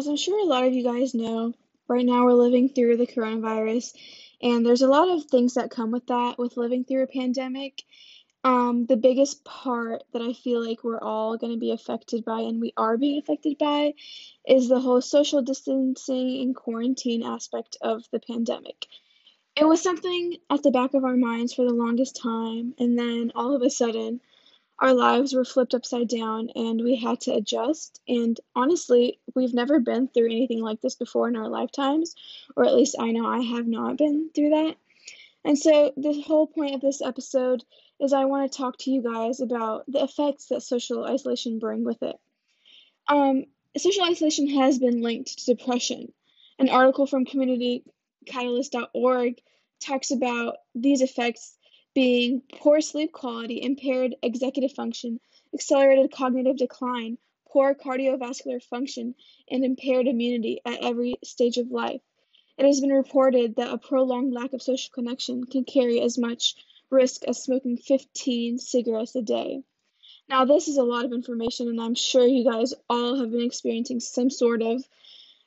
as 0.00 0.06
I'm 0.06 0.16
sure 0.16 0.40
a 0.40 0.48
lot 0.48 0.64
of 0.64 0.72
you 0.72 0.82
guys 0.82 1.14
know, 1.14 1.52
right 1.86 2.06
now 2.06 2.24
we're 2.24 2.32
living 2.32 2.70
through 2.70 2.96
the 2.96 3.06
coronavirus, 3.06 3.92
and 4.42 4.64
there's 4.64 4.80
a 4.80 4.88
lot 4.88 5.10
of 5.10 5.24
things 5.26 5.54
that 5.54 5.70
come 5.70 5.90
with 5.90 6.06
that, 6.06 6.38
with 6.38 6.56
living 6.56 6.84
through 6.84 7.02
a 7.02 7.06
pandemic. 7.06 7.82
Um, 8.42 8.86
the 8.86 8.96
biggest 8.96 9.44
part 9.44 10.02
that 10.14 10.22
I 10.22 10.32
feel 10.32 10.66
like 10.66 10.82
we're 10.82 11.02
all 11.02 11.36
going 11.36 11.52
to 11.52 11.58
be 11.58 11.72
affected 11.72 12.24
by, 12.24 12.40
and 12.40 12.62
we 12.62 12.72
are 12.78 12.96
being 12.96 13.18
affected 13.18 13.58
by, 13.58 13.92
is 14.48 14.70
the 14.70 14.80
whole 14.80 15.02
social 15.02 15.42
distancing 15.42 16.40
and 16.40 16.56
quarantine 16.56 17.22
aspect 17.22 17.76
of 17.82 18.02
the 18.10 18.20
pandemic. 18.20 18.86
It 19.54 19.68
was 19.68 19.82
something 19.82 20.38
at 20.48 20.62
the 20.62 20.70
back 20.70 20.94
of 20.94 21.04
our 21.04 21.18
minds 21.18 21.52
for 21.52 21.66
the 21.66 21.74
longest 21.74 22.16
time, 22.22 22.72
and 22.78 22.98
then 22.98 23.32
all 23.34 23.54
of 23.54 23.60
a 23.60 23.68
sudden, 23.68 24.22
our 24.80 24.94
lives 24.94 25.34
were 25.34 25.44
flipped 25.44 25.74
upside 25.74 26.08
down 26.08 26.48
and 26.54 26.82
we 26.82 26.96
had 26.96 27.20
to 27.22 27.34
adjust. 27.34 28.00
And 28.08 28.40
honestly, 28.56 29.20
we've 29.34 29.52
never 29.52 29.78
been 29.78 30.08
through 30.08 30.26
anything 30.26 30.60
like 30.60 30.80
this 30.80 30.94
before 30.94 31.28
in 31.28 31.36
our 31.36 31.48
lifetimes, 31.48 32.14
or 32.56 32.64
at 32.64 32.74
least 32.74 32.96
I 32.98 33.12
know 33.12 33.26
I 33.26 33.40
have 33.40 33.66
not 33.66 33.98
been 33.98 34.30
through 34.34 34.50
that. 34.50 34.76
And 35.44 35.58
so, 35.58 35.92
the 35.96 36.20
whole 36.20 36.46
point 36.46 36.74
of 36.74 36.80
this 36.80 37.00
episode 37.00 37.64
is 37.98 38.12
I 38.12 38.26
want 38.26 38.50
to 38.50 38.56
talk 38.56 38.76
to 38.78 38.90
you 38.90 39.02
guys 39.02 39.40
about 39.40 39.84
the 39.86 40.02
effects 40.02 40.46
that 40.46 40.62
social 40.62 41.04
isolation 41.04 41.58
bring 41.58 41.84
with 41.84 42.02
it. 42.02 42.18
Um, 43.08 43.44
social 43.76 44.04
isolation 44.04 44.48
has 44.48 44.78
been 44.78 45.02
linked 45.02 45.38
to 45.38 45.54
depression. 45.54 46.12
An 46.58 46.68
article 46.68 47.06
from 47.06 47.24
communitycatalyst.org 47.24 49.40
talks 49.80 50.10
about 50.10 50.56
these 50.74 51.00
effects 51.00 51.56
being 51.94 52.42
poor 52.60 52.80
sleep 52.80 53.12
quality, 53.12 53.62
impaired 53.62 54.14
executive 54.22 54.72
function, 54.72 55.20
accelerated 55.54 56.12
cognitive 56.12 56.56
decline, 56.56 57.18
poor 57.48 57.74
cardiovascular 57.74 58.62
function, 58.62 59.14
and 59.50 59.64
impaired 59.64 60.06
immunity 60.06 60.60
at 60.64 60.82
every 60.82 61.16
stage 61.24 61.56
of 61.56 61.70
life. 61.70 62.00
It 62.58 62.66
has 62.66 62.80
been 62.80 62.90
reported 62.90 63.56
that 63.56 63.72
a 63.72 63.78
prolonged 63.78 64.32
lack 64.32 64.52
of 64.52 64.62
social 64.62 64.92
connection 64.92 65.44
can 65.44 65.64
carry 65.64 66.00
as 66.00 66.18
much 66.18 66.54
risk 66.90 67.24
as 67.24 67.42
smoking 67.42 67.76
15 67.76 68.58
cigarettes 68.58 69.16
a 69.16 69.22
day. 69.22 69.62
Now, 70.28 70.44
this 70.44 70.68
is 70.68 70.76
a 70.76 70.84
lot 70.84 71.04
of 71.04 71.12
information, 71.12 71.68
and 71.68 71.80
I'm 71.80 71.94
sure 71.94 72.26
you 72.26 72.44
guys 72.44 72.74
all 72.88 73.18
have 73.18 73.30
been 73.32 73.44
experiencing 73.44 74.00
some 74.00 74.30
sort 74.30 74.62
of 74.62 74.84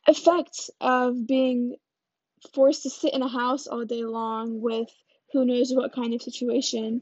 effects 0.08 0.70
of 0.82 1.26
being 1.26 1.78
forced 2.54 2.84
to 2.84 2.90
sit 2.90 3.14
in 3.14 3.22
a 3.22 3.28
house 3.28 3.68
all 3.68 3.86
day 3.86 4.04
long 4.04 4.60
with 4.60 4.90
who 5.34 5.46
knows 5.46 5.74
what 5.74 5.94
kind 5.94 6.14
of 6.14 6.22
situation. 6.22 7.02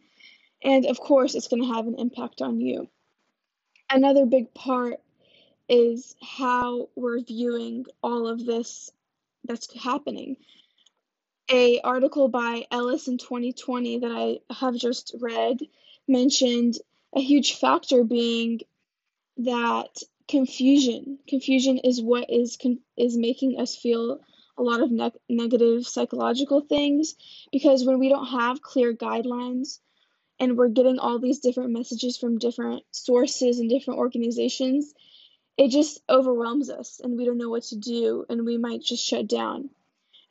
And 0.63 0.85
of 0.85 0.99
course, 0.99 1.35
it's 1.35 1.47
going 1.47 1.61
to 1.61 1.73
have 1.73 1.87
an 1.87 1.99
impact 1.99 2.41
on 2.41 2.59
you. 2.61 2.87
Another 3.89 4.25
big 4.25 4.53
part 4.53 4.95
is 5.67 6.15
how 6.21 6.89
we're 6.95 7.21
viewing 7.21 7.85
all 8.01 8.27
of 8.27 8.45
this 8.45 8.89
that's 9.43 9.73
happening. 9.77 10.37
A 11.49 11.81
article 11.81 12.29
by 12.29 12.65
Ellis 12.71 13.07
in 13.07 13.17
2020 13.17 13.99
that 13.99 14.11
I 14.11 14.53
have 14.53 14.75
just 14.75 15.15
read 15.19 15.59
mentioned 16.07 16.75
a 17.13 17.21
huge 17.21 17.55
factor 17.55 18.03
being 18.03 18.61
that 19.37 20.03
confusion. 20.29 21.19
Confusion 21.27 21.79
is 21.79 22.01
what 22.01 22.29
is 22.29 22.57
con- 22.61 22.79
is 22.95 23.17
making 23.17 23.59
us 23.59 23.75
feel 23.75 24.21
a 24.57 24.63
lot 24.63 24.81
of 24.81 24.91
ne- 24.91 25.11
negative 25.29 25.85
psychological 25.85 26.61
things 26.61 27.15
because 27.51 27.85
when 27.85 27.99
we 27.99 28.09
don't 28.09 28.27
have 28.27 28.61
clear 28.61 28.93
guidelines 28.93 29.79
and 30.39 30.57
we're 30.57 30.69
getting 30.69 30.99
all 30.99 31.19
these 31.19 31.39
different 31.39 31.71
messages 31.71 32.17
from 32.17 32.39
different 32.39 32.83
sources 32.91 33.59
and 33.59 33.69
different 33.69 33.99
organizations, 33.99 34.93
it 35.57 35.69
just 35.69 36.01
overwhelms 36.09 36.69
us 36.69 36.99
and 37.03 37.17
we 37.17 37.25
don't 37.25 37.37
know 37.37 37.49
what 37.49 37.63
to 37.63 37.75
do 37.75 38.25
and 38.29 38.45
we 38.45 38.57
might 38.57 38.81
just 38.81 39.05
shut 39.05 39.27
down. 39.27 39.69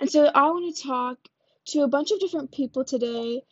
And 0.01 0.11
so 0.11 0.25
I 0.25 0.51
want 0.51 0.75
to 0.75 0.83
talk 0.83 1.19
to 1.67 1.83
a 1.83 1.89
bunch 1.89 2.11
of 2.11 2.21
different 2.21 2.53
people 2.53 2.85
today. 2.85 3.43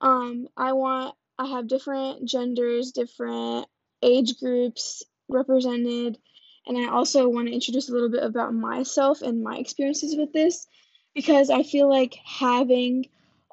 Um, 0.00 0.48
I 0.56 0.72
want 0.72 1.14
I 1.38 1.46
have 1.46 1.68
different 1.68 2.28
genders, 2.28 2.92
different 2.92 3.66
age 4.02 4.38
groups 4.38 5.02
represented, 5.28 6.18
and 6.66 6.78
I 6.78 6.88
also 6.88 7.28
want 7.28 7.48
to 7.48 7.54
introduce 7.54 7.88
a 7.88 7.92
little 7.92 8.08
bit 8.08 8.22
about 8.22 8.54
myself 8.54 9.22
and 9.22 9.42
my 9.42 9.56
experiences 9.56 10.16
with 10.16 10.32
this 10.32 10.66
because 11.14 11.50
I 11.50 11.62
feel 11.62 11.88
like 11.88 12.14
having 12.24 13.06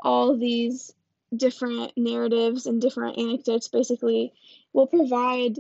all 0.04 0.38
these 0.38 0.94
different 1.36 1.94
narratives 1.98 2.66
and 2.66 2.82
different 2.82 3.18
anecdotes 3.18 3.68
basically 3.68 4.34
will 4.74 4.88
provide 4.88 5.60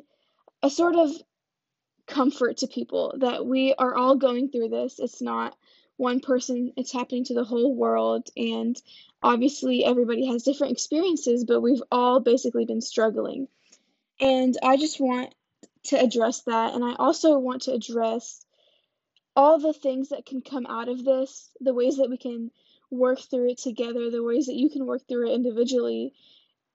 a 0.63 0.69
sort 0.69 0.95
of 0.95 1.11
comfort 2.07 2.57
to 2.57 2.67
people 2.67 3.15
that 3.19 3.45
we 3.45 3.73
are 3.77 3.95
all 3.95 4.15
going 4.15 4.49
through 4.49 4.69
this. 4.69 4.99
It's 4.99 5.21
not 5.21 5.55
one 5.97 6.19
person, 6.21 6.73
it's 6.77 6.93
happening 6.93 7.25
to 7.25 7.33
the 7.33 7.43
whole 7.43 7.75
world. 7.75 8.29
And 8.37 8.81
obviously, 9.21 9.83
everybody 9.83 10.27
has 10.27 10.43
different 10.43 10.73
experiences, 10.73 11.43
but 11.43 11.61
we've 11.61 11.83
all 11.91 12.19
basically 12.19 12.65
been 12.65 12.81
struggling. 12.81 13.47
And 14.19 14.57
I 14.63 14.77
just 14.77 14.99
want 14.99 15.33
to 15.85 15.99
address 15.99 16.41
that. 16.43 16.73
And 16.73 16.83
I 16.83 16.95
also 16.95 17.37
want 17.37 17.63
to 17.63 17.73
address 17.73 18.45
all 19.35 19.59
the 19.59 19.73
things 19.73 20.09
that 20.09 20.25
can 20.25 20.41
come 20.41 20.65
out 20.65 20.89
of 20.89 21.03
this, 21.03 21.49
the 21.59 21.73
ways 21.73 21.97
that 21.97 22.09
we 22.09 22.17
can 22.17 22.51
work 22.91 23.19
through 23.19 23.51
it 23.51 23.57
together, 23.57 24.09
the 24.09 24.23
ways 24.23 24.47
that 24.47 24.55
you 24.55 24.69
can 24.69 24.85
work 24.85 25.07
through 25.07 25.29
it 25.29 25.35
individually, 25.35 26.13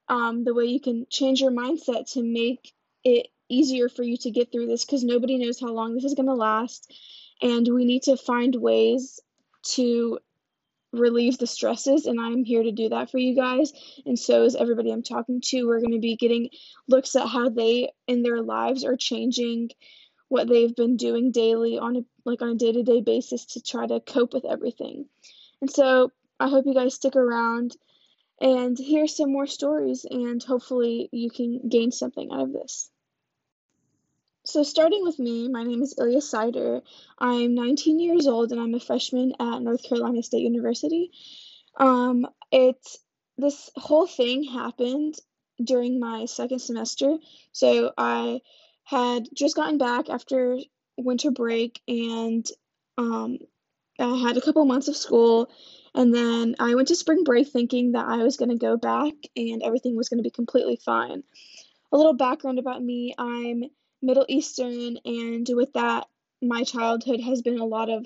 um, 0.07 0.43
the 0.43 0.53
way 0.53 0.65
you 0.65 0.79
can 0.79 1.05
change 1.09 1.41
your 1.41 1.51
mindset 1.51 2.11
to 2.13 2.23
make 2.23 2.73
it 3.03 3.27
easier 3.49 3.89
for 3.89 4.03
you 4.03 4.17
to 4.17 4.31
get 4.31 4.51
through 4.51 4.67
this 4.67 4.85
because 4.85 5.03
nobody 5.03 5.37
knows 5.37 5.59
how 5.59 5.67
long 5.67 5.93
this 5.93 6.05
is 6.05 6.15
going 6.15 6.27
to 6.27 6.33
last. 6.33 6.91
And 7.41 7.67
we 7.67 7.85
need 7.85 8.03
to 8.03 8.17
find 8.17 8.55
ways 8.55 9.19
to 9.73 10.19
relieve 10.99 11.37
the 11.37 11.47
stresses 11.47 12.05
and 12.05 12.19
I'm 12.19 12.43
here 12.43 12.63
to 12.63 12.71
do 12.71 12.89
that 12.89 13.11
for 13.11 13.17
you 13.17 13.35
guys 13.35 13.73
and 14.05 14.17
so 14.17 14.43
is 14.43 14.55
everybody 14.55 14.91
I'm 14.91 15.03
talking 15.03 15.41
to 15.45 15.65
we're 15.65 15.79
going 15.79 15.93
to 15.93 15.99
be 15.99 16.15
getting 16.15 16.49
looks 16.87 17.15
at 17.15 17.27
how 17.27 17.49
they 17.49 17.91
in 18.07 18.23
their 18.23 18.41
lives 18.41 18.83
are 18.83 18.95
changing 18.95 19.69
what 20.27 20.47
they've 20.47 20.75
been 20.75 20.97
doing 20.97 21.31
daily 21.31 21.77
on 21.77 21.97
a 21.97 22.01
like 22.25 22.41
on 22.41 22.49
a 22.49 22.55
day-to-day 22.55 23.01
basis 23.01 23.45
to 23.45 23.61
try 23.61 23.85
to 23.85 23.99
cope 23.99 24.33
with 24.33 24.45
everything. 24.45 25.05
And 25.61 25.69
so 25.69 26.11
I 26.39 26.49
hope 26.49 26.65
you 26.65 26.73
guys 26.73 26.95
stick 26.95 27.15
around 27.15 27.75
and 28.41 28.77
hear 28.77 29.07
some 29.07 29.31
more 29.31 29.47
stories 29.47 30.05
and 30.09 30.43
hopefully 30.43 31.09
you 31.11 31.29
can 31.29 31.69
gain 31.69 31.91
something 31.91 32.29
out 32.31 32.41
of 32.41 32.53
this. 32.53 32.89
So, 34.47 34.61
starting 34.61 35.01
with 35.01 35.17
me, 35.17 35.47
my 35.47 35.63
name 35.63 35.81
is 35.81 35.95
Ilya 35.97 36.21
Sider. 36.21 36.81
I'm 37.17 37.55
19 37.55 37.99
years 37.99 38.27
old 38.27 38.51
and 38.51 38.61
I'm 38.61 38.75
a 38.75 38.79
freshman 38.79 39.33
at 39.39 39.59
North 39.63 39.81
Carolina 39.81 40.21
State 40.21 40.43
University. 40.43 41.09
Um, 41.77 42.27
it 42.51 42.77
this 43.39 43.71
whole 43.75 44.05
thing 44.05 44.43
happened 44.43 45.15
during 45.61 45.99
my 45.99 46.25
second 46.25 46.59
semester. 46.59 47.17
So, 47.53 47.91
I 47.97 48.41
had 48.83 49.27
just 49.33 49.55
gotten 49.55 49.79
back 49.79 50.09
after 50.09 50.59
winter 50.95 51.31
break 51.31 51.81
and 51.87 52.45
um, 52.99 53.39
I 53.99 54.15
had 54.17 54.37
a 54.37 54.41
couple 54.41 54.63
months 54.65 54.87
of 54.87 54.95
school. 54.95 55.49
And 55.95 56.13
then 56.13 56.55
I 56.59 56.75
went 56.75 56.89
to 56.89 56.95
spring 56.95 57.23
break 57.23 57.47
thinking 57.47 57.93
that 57.93 58.05
I 58.05 58.17
was 58.17 58.37
going 58.37 58.49
to 58.49 58.57
go 58.57 58.77
back 58.77 59.13
and 59.35 59.63
everything 59.63 59.95
was 59.95 60.09
going 60.09 60.19
to 60.19 60.23
be 60.23 60.29
completely 60.29 60.75
fine. 60.75 61.23
A 61.91 61.97
little 61.97 62.13
background 62.13 62.59
about 62.59 62.83
me 62.83 63.15
I'm 63.17 63.63
Middle 64.05 64.25
Eastern, 64.29 64.97
and 65.03 65.47
with 65.49 65.73
that, 65.73 66.07
my 66.41 66.63
childhood 66.63 67.19
has 67.21 67.41
been 67.41 67.59
a 67.59 67.65
lot 67.65 67.89
of 67.89 68.05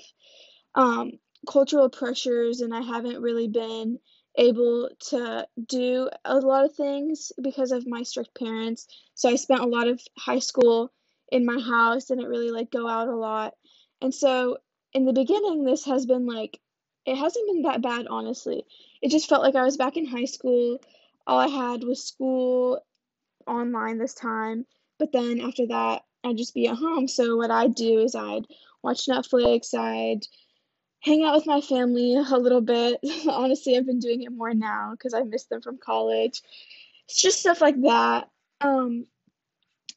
um, 0.74 1.12
cultural 1.48 1.90
pressures, 1.90 2.60
and 2.62 2.74
I 2.74 2.80
haven't 2.80 3.20
really 3.20 3.48
been 3.48 3.98
able 4.36 4.88
to 5.10 5.46
do 5.66 6.08
a 6.24 6.38
lot 6.38 6.64
of 6.64 6.74
things 6.74 7.32
because 7.42 7.72
of 7.72 7.86
my 7.86 8.02
strict 8.02 8.38
parents. 8.38 8.86
So 9.14 9.28
I 9.28 9.36
spent 9.36 9.60
a 9.60 9.66
lot 9.66 9.88
of 9.88 10.00
high 10.16 10.38
school 10.38 10.92
in 11.30 11.44
my 11.44 11.60
house, 11.60 12.06
didn't 12.06 12.28
really 12.28 12.50
like 12.50 12.70
go 12.70 12.88
out 12.88 13.08
a 13.08 13.16
lot. 13.16 13.54
And 14.00 14.14
so 14.14 14.58
in 14.94 15.04
the 15.04 15.12
beginning, 15.12 15.64
this 15.64 15.84
has 15.84 16.06
been 16.06 16.26
like, 16.26 16.58
it 17.04 17.16
hasn't 17.16 17.46
been 17.46 17.62
that 17.62 17.82
bad, 17.82 18.06
honestly. 18.08 18.64
It 19.02 19.10
just 19.10 19.28
felt 19.28 19.42
like 19.42 19.56
I 19.56 19.64
was 19.64 19.76
back 19.76 19.96
in 19.96 20.06
high 20.06 20.24
school. 20.24 20.78
All 21.26 21.38
I 21.38 21.48
had 21.48 21.84
was 21.84 22.06
school 22.06 22.80
online 23.46 23.98
this 23.98 24.14
time 24.14 24.64
but 25.00 25.10
then 25.10 25.40
after 25.40 25.66
that, 25.66 26.02
I'd 26.22 26.36
just 26.36 26.54
be 26.54 26.68
at 26.68 26.76
home. 26.76 27.08
So 27.08 27.36
what 27.36 27.50
I'd 27.50 27.74
do 27.74 28.00
is 28.00 28.14
I'd 28.14 28.46
watch 28.82 29.06
Netflix, 29.06 29.74
I'd 29.74 30.26
hang 31.00 31.24
out 31.24 31.34
with 31.34 31.46
my 31.46 31.62
family 31.62 32.14
a 32.14 32.36
little 32.36 32.60
bit. 32.60 33.00
Honestly, 33.28 33.76
I've 33.76 33.86
been 33.86 33.98
doing 33.98 34.22
it 34.22 34.30
more 34.30 34.54
now 34.54 34.90
because 34.92 35.14
I 35.14 35.22
miss 35.22 35.44
them 35.46 35.62
from 35.62 35.78
college. 35.78 36.42
It's 37.06 37.20
just 37.20 37.40
stuff 37.40 37.60
like 37.60 37.80
that. 37.82 38.28
Um, 38.60 39.06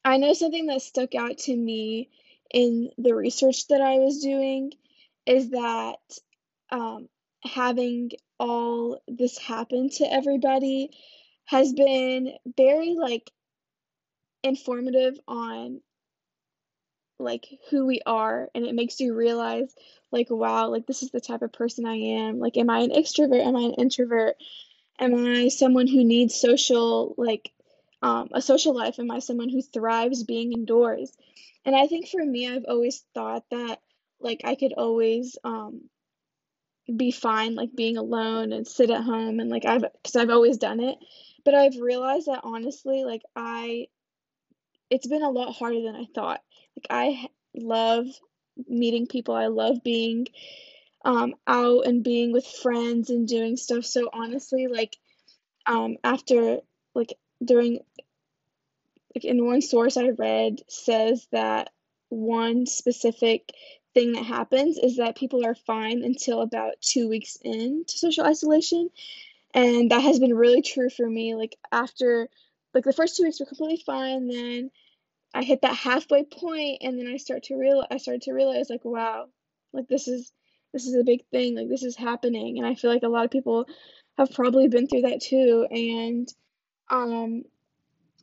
I 0.06 0.18
know 0.18 0.34
something 0.34 0.68
that 0.68 0.82
stuck 0.82 1.14
out 1.14 1.38
to 1.40 1.56
me 1.56 2.10
in 2.54 2.90
the 2.98 3.14
research 3.14 3.68
that 3.68 3.82
I 3.82 4.00
was 4.00 4.22
doing 4.22 4.72
is 5.26 5.50
that 5.50 6.00
um, 6.72 7.10
having 7.44 8.12
all 8.40 9.02
this 9.08 9.38
happen 9.38 9.90
to 9.90 10.12
everybody 10.12 10.92
has 11.46 11.74
been 11.74 12.34
very 12.56 12.96
like 12.96 13.30
informative 14.44 15.18
on 15.28 15.82
like 17.20 17.46
who 17.70 17.86
we 17.86 18.02
are 18.06 18.50
and 18.54 18.66
it 18.66 18.76
makes 18.76 19.00
you 19.00 19.16
realize 19.16 19.74
like 20.12 20.28
wow 20.30 20.70
like 20.70 20.86
this 20.86 21.04
is 21.04 21.12
the 21.12 21.22
type 21.22 21.42
of 21.42 21.54
person 21.54 21.86
i 21.86 21.96
am. 21.96 22.40
Like 22.40 22.58
am 22.58 22.70
i 22.70 22.80
an 22.80 22.92
extrovert? 22.92 23.46
Am 23.46 23.56
i 23.56 23.62
an 23.62 23.74
introvert? 23.74 24.36
Am 25.00 25.16
i 25.26 25.48
someone 25.48 25.88
who 25.88 26.04
needs 26.04 26.36
social 26.36 27.16
like 27.18 27.52
um, 28.02 28.30
a 28.34 28.42
social 28.42 28.76
life? 28.76 29.00
Am 29.00 29.10
i 29.12 29.20
someone 29.20 29.50
who 29.50 29.62
thrives 29.62 30.24
being 30.24 30.52
indoors? 30.54 31.12
And 31.66 31.76
i 31.76 31.88
think 31.88 32.08
for 32.10 32.24
me 32.24 32.50
i've 32.50 32.66
always 32.68 33.04
thought 33.14 33.46
that 33.52 33.80
like 34.20 34.42
i 34.44 34.56
could 34.56 34.74
always 34.74 35.38
um, 35.44 35.82
be 36.98 37.12
fine 37.12 37.56
like 37.56 37.74
being 37.76 37.98
alone 37.98 38.52
and 38.52 38.68
sit 38.68 38.90
at 38.90 39.04
home 39.04 39.40
and 39.40 39.50
like 39.50 39.66
i've 39.66 39.82
because 39.82 40.16
i've 40.16 40.30
always 40.30 40.58
done 40.58 40.80
it. 40.80 40.98
But 41.46 41.56
i've 41.56 41.78
realized 41.80 42.28
that 42.28 42.42
honestly 42.44 43.04
like 43.06 43.22
i 43.36 43.88
it's 44.94 45.08
been 45.08 45.24
a 45.24 45.30
lot 45.30 45.54
harder 45.54 45.82
than 45.82 45.96
i 45.96 46.06
thought 46.14 46.42
like 46.78 46.88
i 46.90 47.28
love 47.56 48.06
meeting 48.68 49.08
people 49.08 49.36
i 49.36 49.48
love 49.48 49.84
being 49.84 50.28
um, 51.06 51.36
out 51.48 51.86
and 51.86 52.02
being 52.02 52.32
with 52.32 52.46
friends 52.46 53.10
and 53.10 53.28
doing 53.28 53.58
stuff 53.58 53.84
so 53.84 54.10
honestly 54.14 54.68
like 54.68 54.96
um, 55.66 55.98
after 56.04 56.60
like 56.96 57.14
during 57.44 57.80
like 59.14 59.26
in 59.26 59.46
one 59.46 59.62
source 59.62 59.98
i 59.98 60.10
read 60.10 60.62
says 60.70 61.28
that 61.32 61.72
one 62.10 62.66
specific 62.66 63.52
thing 63.94 64.14
that 64.14 64.26
happens 64.26 64.78
is 64.78 64.98
that 64.98 65.18
people 65.18 65.46
are 65.46 65.56
fine 65.56 66.04
until 66.04 66.42
about 66.42 66.82
two 66.82 67.08
weeks 67.08 67.38
into 67.42 67.98
social 67.98 68.26
isolation. 68.26 68.90
And 69.54 69.92
that 69.92 70.02
has 70.02 70.20
been 70.20 70.34
really 70.34 70.62
true 70.62 70.90
for 70.90 71.08
me. 71.08 71.36
Like 71.36 71.58
after 71.72 72.28
like 72.74 72.84
the 72.84 72.94
first 72.94 73.18
two 73.18 73.24
weeks 73.24 73.40
were 73.40 73.46
completely 73.46 73.84
fine, 73.86 74.28
then 74.28 74.72
I 75.34 75.44
hit 75.44 75.62
that 75.62 75.76
halfway 75.76 76.24
point 76.24 76.80
and 76.82 77.00
then 77.00 77.08
I 77.08 77.18
start 77.18 77.44
to 77.44 77.56
real 77.56 77.86
I 77.90 77.98
started 77.98 78.24
to 78.24 78.34
realize 78.34 78.70
like 78.70 78.86
wow, 78.86 79.26
like 79.74 79.88
this 79.88 80.08
is 80.08 80.32
this 80.74 80.86
is 80.88 80.96
a 80.96 81.04
big 81.04 81.26
thing, 81.32 81.56
like 81.56 81.70
this 81.70 81.84
is 81.84 81.96
happening. 81.96 82.58
And 82.58 82.68
I 82.68 82.76
feel 82.76 82.92
like 82.92 83.04
a 83.04 83.08
lot 83.08 83.26
of 83.26 83.32
people 83.32 83.66
have 84.18 84.32
probably 84.32 84.68
been 84.68 84.88
through 84.88 85.04
that 85.04 85.22
too. 85.22 85.68
And 85.70 86.28
um 86.90 87.44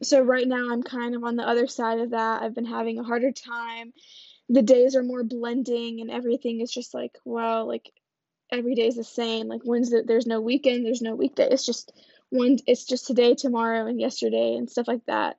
so 0.03 0.23
right 0.23 0.47
now 0.47 0.73
I'm 0.73 0.83
kind 0.83 1.15
of 1.15 1.25
on 1.25 1.37
the 1.37 1.47
other 1.47 1.67
side 1.67 2.01
of 2.01 2.11
that. 2.11 2.43
I've 2.43 2.55
been 2.55 2.65
having 2.65 2.99
a 2.99 3.05
harder 3.05 3.33
time 3.33 3.93
the 4.51 4.62
days 4.62 4.97
are 4.97 5.03
more 5.05 5.23
blending 5.23 6.01
and 6.01 6.11
everything 6.11 6.61
is 6.61 6.73
just 6.73 6.93
like 6.93 7.17
wow 7.25 7.65
like 7.65 7.93
every 8.53 8.75
day 8.75 8.89
is 8.89 8.97
the 8.97 9.05
same 9.05 9.47
like 9.47 9.61
wednesday 9.65 10.03
there's 10.05 10.27
no 10.27 10.41
weekend 10.41 10.85
there's 10.85 11.01
no 11.01 11.15
weekday 11.15 11.49
it's 11.49 11.65
just 11.65 11.93
one 12.31 12.59
it's 12.67 12.85
just 12.85 13.07
today 13.07 13.35
tomorrow 13.35 13.87
and 13.87 14.01
yesterday 14.01 14.57
and 14.57 14.69
stuff 14.69 14.89
like 14.89 15.07
that 15.07 15.37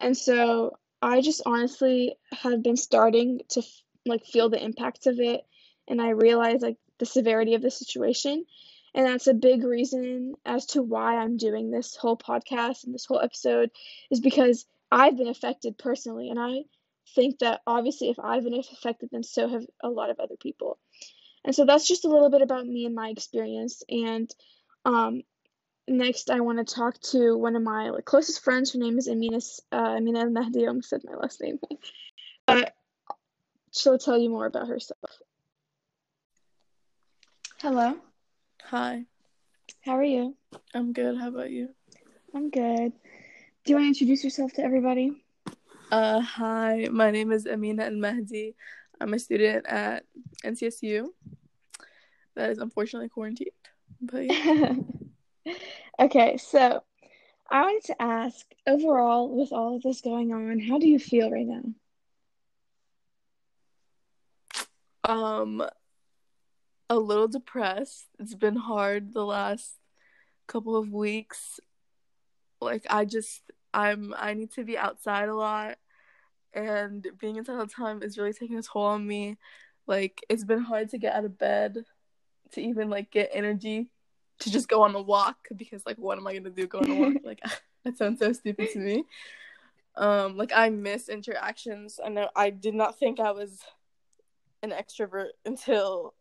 and 0.00 0.16
so 0.16 0.76
i 1.02 1.20
just 1.20 1.42
honestly 1.46 2.16
have 2.32 2.62
been 2.62 2.76
starting 2.76 3.40
to 3.48 3.62
like 4.04 4.24
feel 4.24 4.48
the 4.48 4.62
impacts 4.62 5.06
of 5.06 5.18
it 5.18 5.44
and 5.88 6.00
i 6.00 6.10
realize 6.10 6.62
like 6.62 6.76
the 6.98 7.06
severity 7.06 7.54
of 7.54 7.62
the 7.62 7.70
situation 7.70 8.44
and 8.94 9.06
that's 9.06 9.26
a 9.26 9.34
big 9.34 9.62
reason 9.64 10.34
as 10.44 10.66
to 10.66 10.82
why 10.82 11.16
i'm 11.16 11.36
doing 11.36 11.70
this 11.70 11.96
whole 11.96 12.16
podcast 12.16 12.84
and 12.84 12.94
this 12.94 13.06
whole 13.06 13.20
episode 13.20 13.70
is 14.10 14.20
because 14.20 14.64
i've 14.90 15.16
been 15.16 15.28
affected 15.28 15.78
personally 15.78 16.30
and 16.30 16.38
i 16.38 16.62
think 17.14 17.38
that 17.38 17.62
obviously 17.66 18.10
if 18.10 18.18
I've 18.18 18.44
been 18.44 18.54
affected, 18.54 19.10
then 19.12 19.22
so 19.22 19.48
have 19.48 19.66
a 19.82 19.88
lot 19.88 20.10
of 20.10 20.18
other 20.20 20.36
people. 20.36 20.78
And 21.44 21.54
so 21.54 21.64
that's 21.64 21.86
just 21.86 22.04
a 22.04 22.08
little 22.08 22.30
bit 22.30 22.42
about 22.42 22.66
me 22.66 22.86
and 22.86 22.94
my 22.94 23.08
experience. 23.08 23.82
And 23.88 24.28
um, 24.84 25.22
next, 25.88 26.30
I 26.30 26.40
want 26.40 26.58
to 26.58 26.74
talk 26.74 26.98
to 27.12 27.36
one 27.36 27.56
of 27.56 27.62
my 27.62 27.90
like, 27.90 28.04
closest 28.04 28.42
friends. 28.42 28.72
Her 28.72 28.78
name 28.78 28.98
is 28.98 29.08
Amina, 29.08 29.38
uh, 29.72 29.96
Amina 29.96 30.28
Mahdi. 30.30 30.64
I 30.64 30.68
almost 30.68 30.90
said 30.90 31.02
my 31.04 31.16
last 31.16 31.40
name. 31.40 31.58
but 32.46 32.74
she'll 33.72 33.98
tell 33.98 34.18
you 34.18 34.30
more 34.30 34.46
about 34.46 34.68
herself. 34.68 35.00
Hello. 37.58 37.96
Hi. 38.64 39.04
How 39.82 39.96
are 39.96 40.04
you? 40.04 40.36
I'm 40.74 40.92
good. 40.92 41.16
How 41.16 41.28
about 41.28 41.50
you? 41.50 41.68
I'm 42.34 42.50
good. 42.50 42.92
Do 43.64 43.72
you 43.72 43.76
want 43.76 43.84
to 43.84 43.88
introduce 43.88 44.24
yourself 44.24 44.52
to 44.54 44.62
everybody? 44.62 45.22
Uh, 45.90 46.20
hi, 46.20 46.88
my 46.90 47.10
name 47.10 47.30
is 47.30 47.46
Amina 47.46 47.84
Al 47.84 47.96
Mahdi. 47.96 48.54
I'm 49.00 49.14
a 49.14 49.18
student 49.18 49.66
at 49.66 50.04
NCSU. 50.44 51.08
That 52.34 52.50
is 52.50 52.58
unfortunately 52.58 53.08
quarantined, 53.08 53.50
but 54.00 54.26
yeah. 54.26 54.74
okay, 56.00 56.36
so 56.36 56.82
I 57.50 57.62
wanted 57.62 57.84
to 57.84 58.02
ask 58.02 58.46
overall, 58.66 59.28
with 59.36 59.52
all 59.52 59.76
of 59.76 59.82
this 59.82 60.00
going 60.00 60.32
on, 60.32 60.58
how 60.60 60.78
do 60.78 60.88
you 60.88 60.98
feel 60.98 61.30
right 61.30 61.46
now? 61.46 61.62
Um, 65.04 65.62
a 66.90 66.98
little 66.98 67.28
depressed. 67.28 68.06
It's 68.18 68.34
been 68.34 68.56
hard 68.56 69.14
the 69.14 69.24
last 69.24 69.76
couple 70.46 70.76
of 70.76 70.92
weeks. 70.92 71.60
Like, 72.60 72.86
I 72.90 73.04
just 73.04 73.42
I'm 73.72 74.14
I 74.16 74.34
need 74.34 74.52
to 74.52 74.64
be 74.64 74.78
outside 74.78 75.28
a 75.28 75.34
lot 75.34 75.76
and 76.54 77.06
being 77.20 77.36
inside 77.36 77.52
all 77.52 77.66
the 77.66 77.72
time 77.72 78.02
is 78.02 78.16
really 78.16 78.32
taking 78.32 78.58
a 78.58 78.62
toll 78.62 78.84
on 78.84 79.06
me. 79.06 79.36
Like 79.86 80.24
it's 80.28 80.44
been 80.44 80.60
hard 80.60 80.88
to 80.90 80.98
get 80.98 81.14
out 81.14 81.26
of 81.26 81.38
bed 81.38 81.84
to 82.52 82.60
even 82.60 82.88
like 82.88 83.10
get 83.10 83.30
energy 83.32 83.90
to 84.40 84.50
just 84.50 84.68
go 84.68 84.82
on 84.82 84.94
a 84.94 85.00
walk 85.00 85.36
because 85.56 85.84
like 85.86 85.96
what 85.96 86.18
am 86.18 86.26
I 86.26 86.34
gonna 86.34 86.50
do 86.50 86.66
go 86.66 86.78
on 86.78 86.90
a 86.90 86.94
walk? 86.94 87.14
like 87.24 87.40
that 87.84 87.96
sounds 87.96 88.18
so 88.18 88.32
stupid 88.32 88.70
to 88.72 88.78
me. 88.78 89.04
Um 89.96 90.36
like 90.36 90.52
I 90.54 90.70
miss 90.70 91.08
interactions. 91.08 92.00
I 92.04 92.08
know 92.08 92.28
I 92.36 92.50
did 92.50 92.74
not 92.74 92.98
think 92.98 93.20
I 93.20 93.32
was 93.32 93.60
an 94.62 94.70
extrovert 94.70 95.30
until 95.44 96.14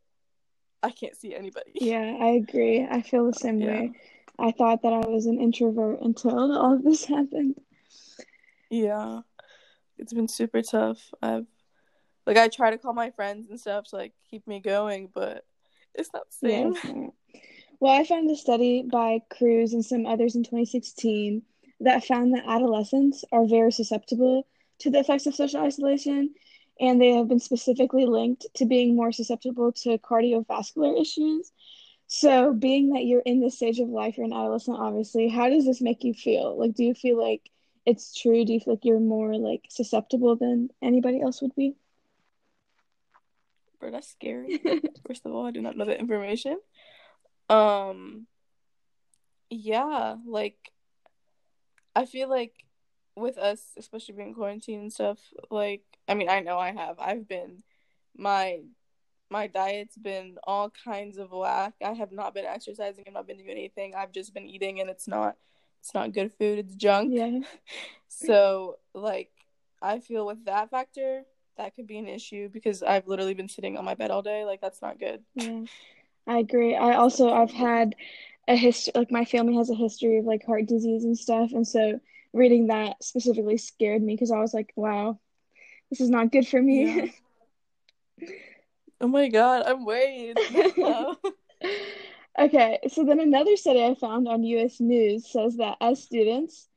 I 0.84 0.92
can't 0.92 1.16
see 1.16 1.36
anybody. 1.36 1.72
Yeah, 1.74 2.18
I 2.22 2.28
agree. 2.28 2.86
I 2.90 3.02
feel 3.02 3.26
the 3.26 3.34
same 3.34 3.60
yeah. 3.60 3.68
way. 3.68 3.92
I 4.38 4.52
thought 4.52 4.82
that 4.84 4.94
I 4.94 5.08
was 5.08 5.26
an 5.26 5.40
introvert 5.40 6.02
until 6.02 6.56
all 6.58 6.74
of 6.74 6.84
this 6.84 7.06
happened. 7.06 7.56
Yeah. 8.70 9.22
It's 9.98 10.14
been 10.14 10.28
super 10.28 10.62
tough. 10.62 11.00
I've 11.22 11.48
like 12.26 12.38
I 12.38 12.48
try 12.48 12.72
to 12.72 12.78
call 12.78 12.94
my 12.94 13.12
friends 13.12 13.50
and 13.50 13.60
stuff 13.60 13.86
to 13.90 13.96
like 13.96 14.14
keep 14.30 14.48
me 14.48 14.60
going, 14.60 15.10
but 15.14 15.46
it's 15.94 16.10
not 16.14 16.24
the 16.30 16.48
same. 16.48 16.76
Yeah, 16.84 17.08
well, 17.80 18.00
I 18.00 18.04
found 18.06 18.30
a 18.30 18.36
study 18.36 18.84
by 18.90 19.22
Cruz 19.30 19.74
and 19.74 19.84
some 19.84 20.06
others 20.06 20.36
in 20.36 20.44
2016 20.44 21.42
that 21.82 22.06
found 22.06 22.34
that 22.34 22.46
adolescents 22.48 23.24
are 23.32 23.46
very 23.46 23.72
susceptible 23.72 24.48
to 24.80 24.90
the 24.90 25.00
effects 25.00 25.26
of 25.26 25.36
social 25.36 25.62
isolation, 25.62 26.34
and 26.80 27.02
they 27.02 27.12
have 27.12 27.28
been 27.28 27.40
specifically 27.40 28.06
linked 28.06 28.46
to 28.56 28.66
being 28.66 28.96
more 28.96 29.12
susceptible 29.12 29.72
to 29.72 29.98
cardiovascular 29.98 31.00
issues 31.00 31.52
so, 32.08 32.54
being 32.54 32.90
that 32.90 33.06
you're 33.06 33.22
in 33.22 33.42
this 33.42 33.56
stage 33.56 33.80
of 33.80 33.90
life, 33.90 34.18
you're 34.18 34.28
an 34.28 34.34
adolescent, 34.34 34.78
obviously, 34.80 35.28
how 35.28 35.50
does 35.50 35.66
this 35.66 35.82
make 35.82 36.04
you 36.04 36.14
feel? 36.14 36.58
Like, 36.58 36.76
do 36.76 36.84
you 36.84 36.94
feel 36.94 37.20
like 37.22 37.50
it's 37.86 38.14
true? 38.14 38.46
Do 38.46 38.54
you 38.54 38.60
feel 38.60 38.74
like 38.76 38.86
you're 38.86 39.00
more 39.00 39.36
like 39.36 39.64
susceptible 39.70 40.36
than 40.36 40.70
anybody 40.84 41.22
else 41.22 41.42
would 41.42 41.56
be? 41.56 41.76
Bro, 43.80 43.92
that's 43.92 44.10
scary. 44.10 44.62
First 45.08 45.26
of 45.26 45.34
all, 45.34 45.46
I 45.46 45.52
do 45.52 45.62
not 45.62 45.78
know 45.78 45.86
that 45.86 46.00
information. 46.00 46.60
Um, 47.50 48.28
yeah, 49.50 50.16
like, 50.26 50.72
I 51.96 52.06
feel 52.06 52.30
like 52.30 52.54
with 53.16 53.38
us, 53.38 53.62
especially 53.78 54.16
being 54.16 54.34
quarantined 54.34 54.82
and 54.82 54.94
stuff, 54.94 55.20
like, 55.50 55.84
I 56.08 56.14
mean, 56.14 56.30
I 56.30 56.42
know 56.42 56.58
I 56.58 56.72
have. 56.72 57.00
I've 57.00 57.28
been 57.28 57.64
my 58.18 58.60
my 59.30 59.48
diet's 59.48 59.98
been 59.98 60.38
all 60.44 60.72
kinds 60.84 61.18
of 61.18 61.32
whack. 61.32 61.74
I 61.84 61.94
have 61.94 62.12
not 62.12 62.34
been 62.34 62.46
exercising. 62.46 63.04
I've 63.08 63.14
not 63.14 63.28
been 63.28 63.38
doing 63.38 63.50
anything. 63.50 63.96
I've 63.96 64.12
just 64.12 64.34
been 64.34 64.46
eating, 64.46 64.80
and 64.80 64.90
it's 64.90 65.08
not 65.08 65.36
it's 65.80 65.94
not 65.94 66.14
good 66.14 66.32
food. 66.34 66.60
It's 66.60 66.76
junk. 66.76 67.12
Yeah. 67.14 67.40
so 68.08 68.78
like, 68.94 69.32
I 69.82 70.00
feel 70.00 70.26
with 70.26 70.46
that 70.46 70.70
factor, 70.70 71.24
that 71.58 71.76
could 71.76 71.88
be 71.88 71.98
an 71.98 72.08
issue 72.08 72.50
because 72.50 72.84
I've 72.84 73.08
literally 73.08 73.34
been 73.34 73.50
sitting 73.50 73.78
on 73.78 73.86
my 73.86 73.96
bed 73.96 74.12
all 74.12 74.22
day. 74.22 74.46
Like 74.46 74.62
that's 74.62 74.82
not 74.82 75.00
good. 75.00 75.24
Yeah, 75.36 75.64
I 76.28 76.40
agree. 76.40 76.76
I 76.76 76.96
also 76.96 77.30
I've 77.30 77.52
had 77.52 77.96
a 78.48 78.56
history. 78.56 78.94
Like 78.96 79.12
my 79.12 79.26
family 79.26 79.56
has 79.56 79.70
a 79.70 79.76
history 79.76 80.20
of 80.20 80.26
like 80.26 80.46
heart 80.46 80.66
disease 80.66 81.04
and 81.04 81.18
stuff, 81.18 81.52
and 81.54 81.68
so 81.68 82.00
reading 82.34 82.68
that 82.68 83.04
specifically 83.04 83.58
scared 83.58 84.02
me 84.02 84.14
because 84.14 84.32
I 84.32 84.40
was 84.40 84.54
like, 84.54 84.74
wow, 84.76 85.20
this 85.90 86.02
is 86.02 86.10
not 86.10 86.32
good 86.32 86.48
for 86.48 86.62
me. 86.62 87.14
Yeah. 88.18 88.28
Oh 89.02 89.10
my 89.10 89.28
god, 89.28 89.64
I'm 89.66 89.86
worried. 89.86 90.38
okay, 92.40 92.80
so 92.88 93.04
then 93.04 93.20
another 93.20 93.58
study 93.58 93.84
I 93.84 93.94
found 93.94 94.28
on 94.28 94.44
US 94.44 94.80
News 94.80 95.30
says 95.30 95.58
that 95.58 95.76
as 95.82 96.02
students, 96.02 96.70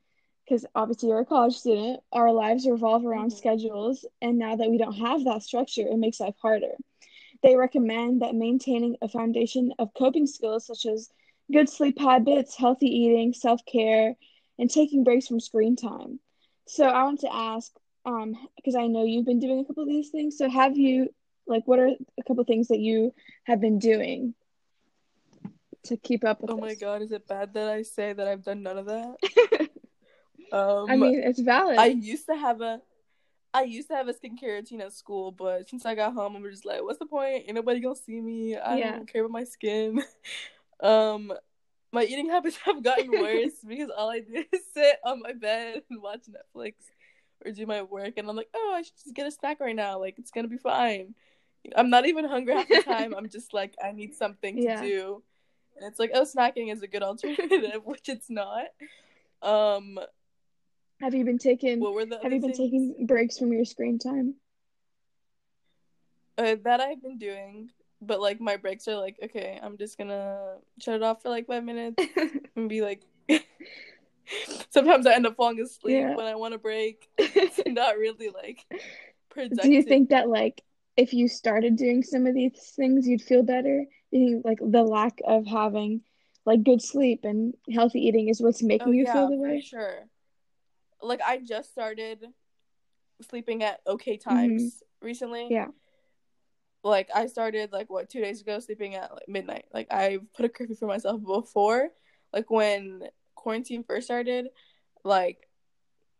because 0.45 0.67
obviously 0.75 1.11
you're 1.11 1.21
a 1.21 1.25
college 1.25 1.57
student, 1.57 2.00
our 2.12 2.33
lives 2.33 2.69
revolve 2.69 3.07
around 3.07 3.28
mm-hmm. 3.28 3.38
schedules, 3.38 4.05
and 4.21 4.37
now 4.37 4.57
that 4.57 4.69
we 4.69 4.78
don't 4.78 4.95
have 4.95 5.25
that 5.25 5.45
structure, 5.45 5.87
it 5.87 5.97
makes 5.97 6.19
life 6.19 6.35
harder. 6.43 6.73
They 7.42 7.57
recommend 7.57 8.23
that 8.23 8.35
maintaining 8.35 8.97
a 9.00 9.09
foundation 9.09 9.73
of 9.78 9.95
coping 9.95 10.26
skills 10.26 10.66
such 10.66 10.87
as 10.87 11.11
good 11.52 11.68
sleep 11.68 11.99
habits, 11.99 12.57
healthy 12.57 12.87
eating, 12.87 13.33
self 13.33 13.61
care, 13.64 14.14
and 14.59 14.71
taking 14.71 15.04
breaks 15.04 15.28
from 15.28 15.40
screen 15.40 15.76
time. 15.76 16.21
So 16.66 16.85
I 16.87 17.04
want 17.04 17.21
to 17.21 17.33
ask 17.35 17.73
um 18.04 18.35
because 18.57 18.75
I 18.75 18.87
know 18.87 19.04
you've 19.04 19.26
been 19.26 19.40
doing 19.40 19.61
a 19.61 19.64
couple 19.64 19.83
of 19.83 19.88
these 19.88 20.11
things. 20.11 20.37
So 20.38 20.49
have 20.49 20.76
you 20.76 21.09
like 21.47 21.62
what 21.66 21.78
are 21.78 21.88
a 21.88 22.23
couple 22.26 22.40
of 22.42 22.47
things 22.47 22.68
that 22.68 22.78
you 22.78 23.14
have 23.45 23.61
been 23.61 23.78
doing 23.78 24.35
to 25.85 25.97
keep 25.97 26.25
up 26.25 26.42
with 26.42 26.50
Oh 26.50 26.57
my 26.57 26.68
this? 26.68 26.80
god, 26.80 27.02
is 27.02 27.12
it 27.12 27.26
bad 27.26 27.54
that 27.54 27.68
I 27.71 27.83
say 27.83 28.12
that 28.12 28.26
I've 28.28 28.45
done 28.45 28.62
none 28.62 28.78
of 28.78 28.87
that? 28.87 29.16
Um 30.50 30.90
I 30.90 30.97
mean, 30.97 31.21
it's 31.23 31.40
valid. 31.40 31.78
I 31.78 31.87
used 31.87 32.26
to 32.26 32.35
have 32.37 32.61
a 32.62 32.80
I 33.55 33.62
used 33.62 33.88
to 33.88 33.95
have 33.95 34.09
a 34.09 34.12
skincare 34.14 34.57
routine 34.57 34.81
at 34.81 34.93
school, 34.93 35.33
but 35.33 35.69
since 35.69 35.87
I 35.87 35.95
got 35.95 36.12
home, 36.12 36.37
I'm 36.37 36.45
just 36.50 36.67
like, 36.67 36.83
what's 36.83 36.99
the 36.99 37.07
point? 37.07 37.45
Ain't 37.47 37.55
nobody 37.55 37.81
gonna 37.81 37.97
see 37.97 38.21
me. 38.21 38.57
I 38.57 38.78
Yeah. 38.78 38.93
don't 38.93 39.11
care 39.11 39.23
about 39.23 39.33
my 39.33 39.45
skin. 39.45 40.02
um, 40.83 41.33
my 41.93 42.05
eating 42.05 42.28
habits 42.31 42.57
have 42.64 42.83
gotten 42.83 43.12
worse 43.19 43.55
because 43.67 43.90
all 43.97 44.11
I 44.11 44.21
do 44.21 44.45
is 44.52 44.61
sit 44.75 44.97
on 45.05 45.21
my 45.21 45.33
bed 45.33 45.83
and 45.90 46.02
watch 46.02 46.23
Netflix 46.31 46.75
or 47.45 47.52
do 47.52 47.67
my 47.67 47.83
work, 47.83 48.14
and 48.19 48.28
I'm 48.28 48.37
like, 48.37 48.50
oh, 48.55 48.75
I 48.76 48.83
should 48.83 48.97
just 49.02 49.14
get 49.14 49.26
a 49.26 49.31
snack 49.31 49.61
right 49.61 49.76
now. 49.76 49.99
Like 49.99 50.19
it's 50.19 50.31
gonna 50.31 50.49
be 50.49 50.59
fine. 50.59 51.14
I'm 51.76 51.90
not 51.90 52.07
even 52.07 52.25
hungry 52.25 52.55
half 52.55 52.69
the 52.69 52.83
time. 52.83 53.14
I'm 53.14 53.28
just 53.28 53.52
like, 53.52 53.75
I 53.83 53.93
need 53.93 54.14
something 54.14 54.57
to 54.57 54.62
Yeah. 54.62 54.81
do, 54.81 55.23
and 55.76 55.87
it's 55.90 55.99
like, 55.99 56.11
oh, 56.14 56.25
snacking 56.25 56.73
is 56.73 56.83
a 56.83 56.87
good 56.87 57.02
alternative, 57.02 57.83
which 57.85 58.09
it's 58.09 58.31
not. 58.31 58.67
Um, 59.43 59.99
have 61.00 61.14
you 61.14 61.25
been 61.25 61.38
taking 61.38 61.81
what 61.81 61.95
were 61.95 62.05
the 62.05 62.19
have 62.23 62.33
you 62.33 62.40
been 62.40 62.52
things? 62.52 62.59
taking 62.59 63.07
breaks 63.07 63.38
from 63.38 63.52
your 63.52 63.64
screen 63.64 63.99
time? 63.99 64.35
Uh, 66.37 66.57
that 66.64 66.81
I've 66.81 67.02
been 67.02 67.19
doing, 67.19 67.71
but 68.00 68.21
like 68.21 68.40
my 68.40 68.57
breaks 68.57 68.87
are 68.87 68.97
like, 68.97 69.17
okay, 69.25 69.59
I'm 69.62 69.76
just 69.76 69.99
gonna 69.99 70.57
shut 70.81 70.95
it 70.97 71.02
off 71.02 71.23
for 71.23 71.31
like 71.31 71.47
five 71.47 71.64
minutes 71.64 72.02
and 72.57 72.69
be 72.69 72.81
like. 72.83 73.02
Sometimes 74.71 75.07
I 75.07 75.14
end 75.14 75.26
up 75.26 75.37
falling 75.37 75.59
asleep 75.61 75.97
Yeah. 75.99 76.14
when 76.14 76.26
I 76.26 76.35
want 76.35 76.52
to 76.52 76.59
break. 76.59 77.09
It's 77.19 77.61
not 77.67 77.97
really 77.97 78.28
like 78.28 78.64
productive. 79.31 79.64
Do 79.64 79.73
you 79.73 79.83
think 79.83 80.11
that 80.11 80.28
like 80.28 80.62
if 80.97 81.12
you 81.14 81.28
started 81.28 81.76
doing 81.76 82.02
some 82.02 82.26
of 82.26 82.35
these 82.35 82.73
things, 82.76 83.07
you'd 83.09 83.23
feel 83.23 83.43
better? 83.43 83.87
Do 84.12 84.19
you 84.19 84.28
think 84.35 84.45
like 84.45 84.59
the 84.61 84.83
lack 84.83 85.19
of 85.26 85.47
having 85.47 86.02
like 86.45 86.62
good 86.62 86.83
sleep 86.83 87.25
and 87.25 87.55
healthy 87.73 88.00
eating 88.07 88.28
is 88.28 88.40
what's 88.40 88.62
making 88.62 88.88
Oh 88.88 88.93
you 88.93 89.05
yeah, 89.05 89.12
feel 89.12 89.28
the 89.28 89.37
for 89.37 89.43
way? 89.49 89.61
sure. 89.62 90.05
Like 91.02 91.21
I 91.26 91.38
just 91.38 91.71
started 91.71 92.25
sleeping 93.28 93.62
at 93.62 93.81
okay 93.87 94.17
Mm-hmm. 94.19 94.31
times 94.31 94.83
recently. 95.02 95.49
Yeah. 95.50 95.69
Like 96.85 97.09
I 97.14 97.26
started 97.26 97.73
like 97.73 97.90
what 97.90 98.09
two 98.09 98.21
days 98.21 98.40
ago 98.40 98.59
sleeping 98.61 98.95
at 98.95 99.12
like 99.12 99.28
midnight. 99.28 99.67
Like 99.73 99.88
I 99.90 100.19
put 100.37 100.45
a 100.45 100.49
curfew 100.49 100.76
for 100.76 100.87
myself 100.87 101.21
before, 101.25 101.88
like 102.33 102.50
when 102.50 103.02
quarantine 103.35 103.83
first 103.83 104.07
started. 104.07 104.49
Like 105.05 105.49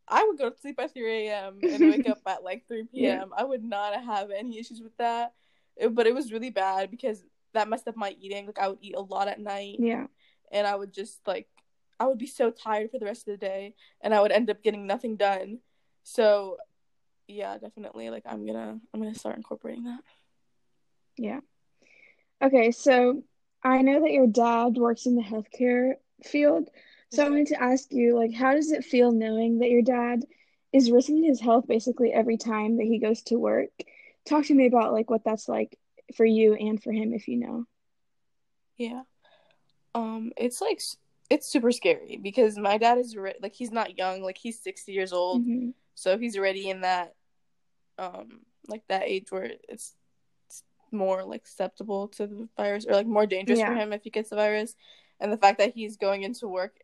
I 0.08 0.25
would 0.25 0.38
go 0.38 0.50
to 0.50 0.58
sleep 0.58 0.78
at 0.80 0.92
three 0.92 1.28
a.m. 1.28 1.58
and 1.62 1.80
wake 1.90 2.08
up 2.08 2.18
at 2.26 2.42
like 2.42 2.66
three 2.66 2.87
Yeah. 2.92 3.18
p.m. 3.18 3.32
I 3.37 3.44
would 3.44 3.62
not 3.62 3.94
have 4.02 4.30
any 4.30 4.58
issues 4.58 4.80
with 4.82 4.97
that, 4.99 5.32
It- 5.76 5.94
but 5.94 6.06
it 6.06 6.14
was 6.14 6.32
really 6.32 6.50
bad 6.50 6.90
because 6.90 7.25
that 7.54 7.68
messed 7.68 7.87
up 7.88 7.97
my 7.97 8.14
eating. 8.20 8.47
Like 8.47 8.58
I 8.58 8.68
would 8.68 8.78
eat 8.80 8.97
a 8.97 9.00
lot 9.00 9.28
at 9.28 9.40
night 9.40 9.76
Yeah. 9.78 10.06
and 10.50 10.66
I 10.66 10.75
would 10.75 10.92
just 10.92 11.20
like 11.26 11.47
I 12.00 12.06
would 12.06 12.18
be 12.18 12.26
so 12.26 12.50
tired 12.50 12.90
for 12.90 12.98
the 12.98 13.06
rest 13.06 13.26
of 13.26 13.32
the 13.32 13.46
day 13.46 13.74
and 14.00 14.14
I 14.14 14.20
would 14.20 14.32
end 14.32 14.50
up 14.50 14.62
getting 14.62 14.86
nothing 14.86 15.16
done. 15.16 15.58
So 16.04 16.58
yeah, 17.26 17.58
definitely 17.58 18.10
like 18.10 18.24
I'm 18.26 18.46
gonna 18.46 18.78
I'm 18.92 19.00
gonna 19.00 19.14
start 19.14 19.36
incorporating 19.36 19.84
that. 19.84 20.00
Yeah. 21.16 21.40
Okay, 22.42 22.70
so 22.70 23.22
I 23.62 23.82
know 23.82 24.00
that 24.00 24.12
your 24.12 24.26
dad 24.26 24.76
works 24.76 25.06
in 25.06 25.16
the 25.16 25.22
healthcare 25.22 25.94
field. 26.24 26.70
So 27.10 27.24
I 27.26 27.30
wanted 27.30 27.48
to 27.48 27.62
ask 27.62 27.90
you, 27.90 28.16
like, 28.16 28.34
how 28.34 28.52
does 28.52 28.70
it 28.70 28.84
feel 28.84 29.10
knowing 29.10 29.58
that 29.58 29.70
your 29.70 29.82
dad 29.82 30.24
is 30.72 30.90
risking 30.90 31.24
his 31.24 31.40
health 31.40 31.66
basically 31.66 32.12
every 32.12 32.36
time 32.36 32.76
that 32.76 32.84
he 32.84 32.98
goes 32.98 33.22
to 33.24 33.36
work? 33.36 33.70
Talk 34.26 34.44
to 34.46 34.54
me 34.54 34.66
about 34.66 34.92
like 34.92 35.10
what 35.10 35.24
that's 35.24 35.48
like 35.48 35.78
for 36.16 36.24
you 36.24 36.54
and 36.54 36.82
for 36.82 36.92
him 36.92 37.12
if 37.14 37.26
you 37.26 37.38
know. 37.38 37.64
Yeah. 38.76 39.02
Um 39.94 40.32
it's 40.36 40.60
like 40.60 40.80
it's 41.30 41.47
super 41.47 41.70
scary 41.73 42.18
because 42.23 42.56
my 42.56 42.78
dad 42.78 42.99
is 42.99 43.16
re- 43.16 43.35
like 43.42 43.54
he's 43.54 43.70
not 43.70 43.99
young, 43.99 44.23
like 44.23 44.38
he's 44.38 44.61
60 44.61 44.92
years 44.92 45.12
old. 45.12 45.47
Mhm. 45.47 45.75
So 45.94 46.16
he's 46.18 46.37
already 46.37 46.70
in 46.70 46.82
that 46.82 47.14
um 47.99 48.40
like 48.68 48.82
that 48.88 49.02
age 49.04 49.30
where 49.30 49.50
it's, 49.68 49.94
it's 50.47 50.62
more 50.92 51.25
like 51.25 51.47
susceptible 51.47 52.08
to 52.08 52.26
the 52.26 52.49
virus 52.56 52.87
or 52.87 52.92
like 52.94 53.06
more 53.06 53.26
dangerous 53.26 53.58
for 53.66 53.75
him 53.75 53.92
if 53.92 54.02
he 54.04 54.11
gets 54.11 54.30
the 54.30 54.37
virus. 54.37 54.75
And 55.20 55.32
the 55.32 55.37
fact 55.37 55.58
that 55.58 55.75
he's 55.75 55.97
going 55.97 56.23
into 56.23 56.47
work 56.49 56.78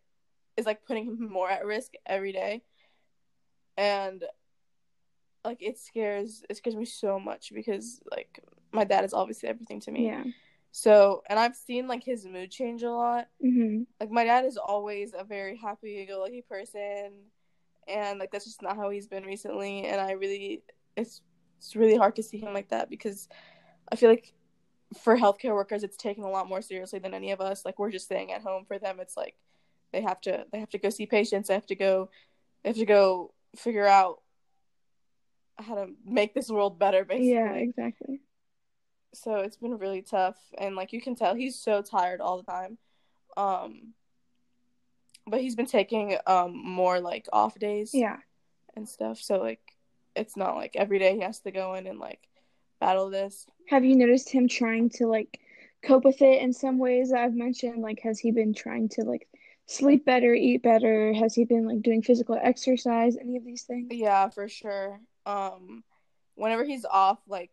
is 0.57 0.67
like 0.67 0.85
putting 0.85 1.07
him 1.07 1.29
more 1.31 1.49
at 1.51 1.65
risk 1.65 1.93
every 2.07 2.33
day. 2.33 2.63
And 3.77 4.25
like 5.45 5.63
it 5.63 5.79
scares 5.79 6.43
it 6.49 6.57
scares 6.57 6.77
me 6.77 6.85
so 6.85 7.19
much 7.21 7.53
because 7.55 8.01
like 8.11 8.41
my 8.73 8.85
dad 8.85 9.05
is 9.05 9.15
obviously 9.15 9.49
everything 9.49 9.81
to 9.81 9.91
me. 9.91 10.07
Yeah. 10.07 10.25
So 10.77 11.23
and 11.29 11.39
I've 11.39 11.55
seen 11.55 11.87
like 11.87 12.03
his 12.03 12.27
mood 12.27 12.51
change 12.51 12.83
a 12.83 12.91
lot. 12.91 13.29
Hmm 13.41 13.83
like 14.01 14.11
my 14.11 14.25
dad 14.25 14.45
is 14.45 14.57
always 14.57 15.15
a 15.17 15.23
very 15.23 15.57
happy 15.57 16.05
go 16.05 16.19
lucky 16.19 16.43
person 16.43 17.13
and 17.87 18.19
like 18.19 18.33
that's 18.33 18.45
just 18.45 18.61
not 18.61 18.77
how 18.77 18.91
he's 18.91 19.07
been 19.07 19.23
recently 19.23 19.85
and 19.85 20.01
i 20.01 20.11
really 20.11 20.63
it's 20.97 21.23
it's 21.59 21.77
really 21.77 21.97
hard 21.97 22.17
to 22.17 22.23
see 22.23 22.39
him 22.39 22.53
like 22.53 22.69
that 22.71 22.91
because 22.91 23.29
i 23.93 23.97
feel 23.97 24.11
like 24.11 24.35
for 24.99 25.17
healthcare 25.17 25.55
workers 25.55 25.83
it's 25.83 25.97
taken 25.97 26.25
a 26.25 26.31
lot 26.31 26.49
more 26.49 26.63
seriously 26.63 26.99
than 26.99 27.15
any 27.15 27.33
of 27.33 27.41
us. 27.41 27.65
Like 27.65 27.79
we're 27.79 27.91
just 27.91 28.05
staying 28.07 28.33
at 28.33 28.43
home 28.43 28.65
for 28.65 28.79
them. 28.79 29.01
It's 29.01 29.17
like 29.17 29.35
they 29.93 30.03
have 30.03 30.21
to 30.23 30.47
they 30.53 30.61
have 30.61 30.71
to 30.71 30.79
go 30.79 30.91
see 30.91 31.07
patients. 31.07 31.49
They 31.49 31.55
have 31.55 31.67
to 31.67 31.75
go 31.75 32.11
they 32.63 32.71
have 32.71 32.77
to 32.77 32.87
go 32.87 33.33
figure 33.57 33.87
out 33.87 34.21
how 35.57 35.75
to 35.77 35.87
make 36.05 36.35
this 36.35 36.49
world 36.49 36.79
better 36.79 37.05
basically. 37.05 37.33
Yeah, 37.33 37.53
exactly. 37.55 38.21
So 39.15 39.37
it's 39.37 39.57
been 39.57 39.79
really 39.79 40.03
tough 40.03 40.37
and 40.59 40.77
like 40.77 40.93
you 40.93 41.01
can 41.01 41.15
tell 41.15 41.35
he's 41.35 41.57
so 41.59 41.81
tired 41.83 42.21
all 42.21 42.37
the 42.37 42.43
time 42.51 42.79
um 43.37 43.95
but 45.27 45.41
he's 45.41 45.57
been 45.57 45.67
taking 45.67 46.17
um 46.27 46.53
more 46.57 47.01
like 47.01 47.27
off 47.33 47.59
days 47.59 47.91
Yeah. 47.95 48.19
and 48.77 48.89
stuff 48.89 49.19
so 49.19 49.39
like 49.39 49.61
it's 50.15 50.37
not 50.37 50.57
like 50.57 50.77
every 50.77 50.99
day 50.99 51.15
he 51.15 51.21
has 51.23 51.41
to 51.41 51.51
go 51.51 51.75
in 51.75 51.87
and 51.87 51.99
like 51.99 52.21
battle 52.81 53.11
this 53.11 53.47
Have 53.69 53.85
you 53.85 53.97
noticed 53.97 54.31
him 54.31 54.47
trying 54.49 54.91
to 54.91 55.07
like 55.07 55.41
cope 55.83 56.05
with 56.05 56.23
it 56.23 56.41
in 56.43 56.53
some 56.53 56.79
ways 56.79 57.11
that 57.11 57.19
I've 57.21 57.35
mentioned? 57.35 57.83
Like, 57.83 58.01
has 58.01 58.19
he 58.19 58.31
been 58.31 58.55
trying 58.55 58.89
to 58.91 59.03
like 59.03 59.29
sleep 59.67 60.05
better, 60.07 60.33
eat 60.33 60.63
better? 60.63 61.13
Has 61.13 61.35
he 61.35 61.45
been 61.45 61.67
like 61.67 61.83
doing 61.83 62.01
physical 62.01 62.39
exercise? 62.41 63.17
Any 63.19 63.37
of 63.37 63.45
these 63.45 63.63
things? 63.65 63.89
yeah 63.91 64.29
for 64.31 64.49
sure 64.49 65.01
um 65.27 65.83
whenever 66.37 66.65
he's 66.65 66.85
off 66.85 67.19
like 67.29 67.51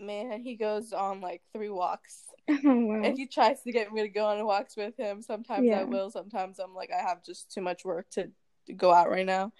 man 0.00 0.40
he 0.42 0.56
goes 0.56 0.92
on 0.92 1.20
like 1.20 1.42
three 1.52 1.68
walks 1.70 2.24
Oh 2.48 2.58
wow. 2.64 3.02
and 3.04 3.16
he 3.16 3.26
tries 3.26 3.62
to 3.62 3.70
get 3.72 3.92
me 3.92 4.02
to 4.02 4.08
go 4.08 4.26
on 4.26 4.44
walks 4.44 4.76
with 4.76 4.96
him. 4.96 5.22
Sometimes 5.22 5.64
Yeah. 5.64 5.80
I 5.80 5.84
will. 5.84 6.10
Sometimes 6.10 6.58
I'm 6.58 6.74
like 6.74 6.90
I 6.90 7.00
have 7.00 7.22
just 7.24 7.52
too 7.52 7.60
much 7.60 7.84
work 7.84 8.10
to, 8.10 8.30
to 8.66 8.72
go 8.72 8.92
out 8.92 9.08
right 9.10 9.24
now. 9.24 9.52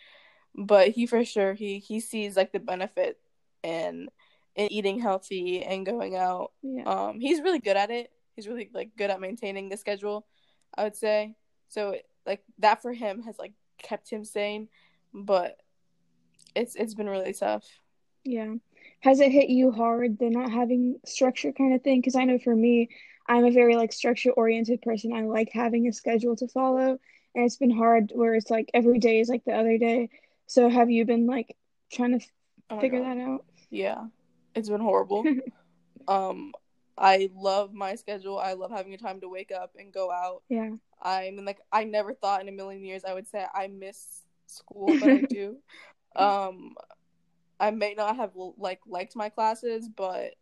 But 0.54 0.88
he 0.88 1.06
for 1.06 1.24
sure 1.24 1.54
he 1.54 1.78
he 1.78 2.00
sees 2.00 2.36
like 2.36 2.50
the 2.52 2.58
benefit 2.58 3.18
in 3.62 4.08
in 4.56 4.72
eating 4.72 4.98
healthy 4.98 5.62
and 5.62 5.86
going 5.86 6.16
out. 6.16 6.50
Yeah. 6.62 6.82
Um, 6.82 7.20
he's 7.20 7.40
really 7.40 7.60
good 7.60 7.76
at 7.76 7.90
it. 7.92 8.10
He's 8.34 8.48
really 8.48 8.68
like 8.74 8.90
good 8.96 9.10
at 9.10 9.20
maintaining 9.20 9.68
the 9.68 9.76
schedule. 9.76 10.26
I 10.76 10.82
would 10.84 10.96
say 10.96 11.36
so. 11.68 11.94
Like 12.26 12.42
that 12.58 12.82
for 12.82 12.92
him 12.92 13.22
has 13.22 13.38
like 13.38 13.52
kept 13.78 14.10
him 14.10 14.24
sane, 14.24 14.68
but 15.14 15.56
it's 16.56 16.74
it's 16.74 16.94
been 16.94 17.08
really 17.08 17.32
tough. 17.32 17.64
Yeah. 18.24 18.54
Has 19.00 19.20
it 19.20 19.32
hit 19.32 19.48
you 19.48 19.72
hard 19.72 20.18
the 20.18 20.30
not 20.30 20.50
having 20.50 20.98
structure 21.04 21.52
kind 21.52 21.74
of 21.74 21.82
thing? 21.82 22.00
Because 22.00 22.16
I 22.16 22.24
know 22.24 22.38
for 22.38 22.54
me, 22.54 22.88
I'm 23.28 23.44
a 23.44 23.50
very 23.50 23.76
like 23.76 23.92
structure 23.92 24.30
oriented 24.30 24.82
person. 24.82 25.12
I 25.12 25.22
like 25.22 25.50
having 25.52 25.86
a 25.88 25.92
schedule 25.92 26.36
to 26.36 26.48
follow, 26.48 26.98
and 27.34 27.44
it's 27.44 27.56
been 27.56 27.70
hard 27.70 28.12
where 28.14 28.34
it's 28.34 28.50
like 28.50 28.70
every 28.74 28.98
day 28.98 29.20
is 29.20 29.28
like 29.28 29.44
the 29.44 29.54
other 29.54 29.78
day. 29.78 30.10
So 30.46 30.68
have 30.68 30.90
you 30.90 31.04
been 31.04 31.26
like 31.26 31.56
trying 31.92 32.18
to 32.18 32.26
Oh 32.70 32.80
figure 32.80 33.00
God. 33.00 33.16
that 33.16 33.22
out? 33.22 33.44
Yeah, 33.70 34.04
it's 34.54 34.68
been 34.68 34.80
horrible. 34.80 35.24
um, 36.08 36.52
I 36.96 37.30
love 37.34 37.72
my 37.72 37.94
schedule. 37.94 38.38
I 38.38 38.52
love 38.52 38.70
having 38.70 38.94
a 38.94 38.98
time 38.98 39.20
to 39.20 39.28
wake 39.28 39.52
up 39.52 39.72
and 39.78 39.92
go 39.92 40.10
out. 40.10 40.42
Yeah. 40.48 40.70
I 41.02 41.30
mean, 41.30 41.44
like, 41.44 41.60
I 41.72 41.84
never 41.84 42.14
thought 42.14 42.42
in 42.42 42.48
a 42.48 42.52
million 42.52 42.84
years 42.84 43.04
I 43.04 43.14
would 43.14 43.26
say 43.26 43.44
I 43.54 43.66
miss 43.66 44.22
school, 44.46 44.96
but 45.00 45.10
I 45.10 45.20
do. 45.28 45.56
Um, 46.14 46.74
I 47.62 47.70
may 47.70 47.94
not 47.94 48.16
have 48.16 48.32
like 48.58 48.80
liked 48.86 49.14
my 49.14 49.28
classes, 49.28 49.88
but 49.88 50.34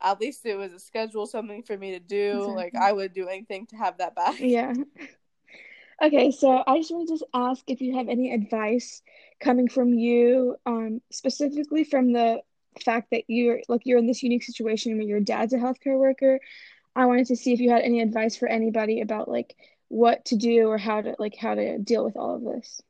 at 0.00 0.20
least 0.20 0.46
it 0.46 0.56
was 0.56 0.72
a 0.72 0.80
schedule, 0.80 1.26
something 1.26 1.62
for 1.62 1.76
me 1.76 1.92
to 1.92 2.00
do. 2.00 2.50
Like, 2.56 2.74
I 2.74 2.92
would 2.92 3.12
do 3.12 3.28
anything 3.28 3.66
to 3.66 3.76
have 3.76 3.98
that 3.98 4.16
back. 4.16 4.40
Yeah. 4.40 4.72
Okay, 6.02 6.32
so 6.32 6.64
I 6.66 6.78
just 6.78 6.90
wanted 6.90 7.08
to 7.08 7.14
just 7.14 7.24
ask 7.32 7.62
if 7.68 7.80
you 7.80 7.96
have 7.96 8.08
any 8.08 8.34
advice 8.34 9.02
coming 9.38 9.68
from 9.68 9.94
you, 9.94 10.56
um, 10.66 11.00
specifically 11.12 11.84
from 11.84 12.12
the 12.12 12.40
fact 12.84 13.12
that 13.12 13.22
you're 13.28 13.60
like 13.68 13.82
you're 13.84 13.98
in 13.98 14.08
this 14.08 14.20
unique 14.20 14.42
situation 14.42 14.96
where 14.96 15.06
your 15.06 15.20
dad's 15.20 15.52
a 15.52 15.58
healthcare 15.58 15.96
worker. 15.96 16.40
I 16.96 17.06
wanted 17.06 17.26
to 17.26 17.36
see 17.36 17.52
if 17.52 17.60
you 17.60 17.70
had 17.70 17.82
any 17.82 18.00
advice 18.00 18.36
for 18.36 18.48
anybody 18.48 19.00
about 19.00 19.28
like 19.28 19.54
what 19.88 20.24
to 20.24 20.36
do 20.36 20.66
or 20.66 20.78
how 20.78 21.02
to 21.02 21.14
like 21.20 21.36
how 21.36 21.54
to 21.54 21.78
deal 21.78 22.04
with 22.04 22.16
all 22.16 22.34
of 22.34 22.42
this. 22.42 22.82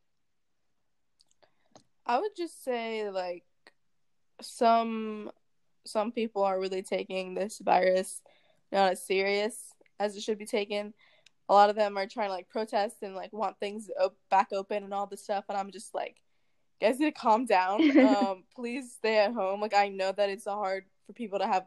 I 2.06 2.18
would 2.18 2.34
just 2.34 2.64
say 2.64 3.10
like 3.10 3.44
some 4.42 5.30
some 5.84 6.12
people 6.12 6.42
are 6.44 6.60
really 6.60 6.82
taking 6.82 7.34
this 7.34 7.58
virus 7.58 8.22
not 8.72 8.92
as 8.92 9.06
serious 9.06 9.74
as 10.00 10.16
it 10.16 10.22
should 10.22 10.38
be 10.38 10.46
taken. 10.46 10.94
A 11.48 11.54
lot 11.54 11.70
of 11.70 11.76
them 11.76 11.96
are 11.98 12.06
trying 12.06 12.28
to 12.28 12.34
like 12.34 12.48
protest 12.48 12.96
and 13.02 13.14
like 13.14 13.32
want 13.32 13.58
things 13.60 13.90
op- 14.00 14.16
back 14.30 14.48
open 14.52 14.82
and 14.82 14.94
all 14.94 15.06
this 15.06 15.22
stuff, 15.22 15.44
and 15.48 15.58
I'm 15.58 15.70
just 15.70 15.94
like, 15.94 16.16
guys, 16.80 16.98
need 16.98 17.14
to 17.14 17.20
calm 17.20 17.44
down. 17.44 17.98
um, 18.06 18.44
please 18.54 18.92
stay 18.92 19.18
at 19.18 19.34
home. 19.34 19.60
Like 19.60 19.74
I 19.74 19.88
know 19.88 20.12
that 20.12 20.30
it's 20.30 20.46
hard 20.46 20.84
for 21.06 21.12
people 21.12 21.38
to 21.38 21.46
have 21.46 21.64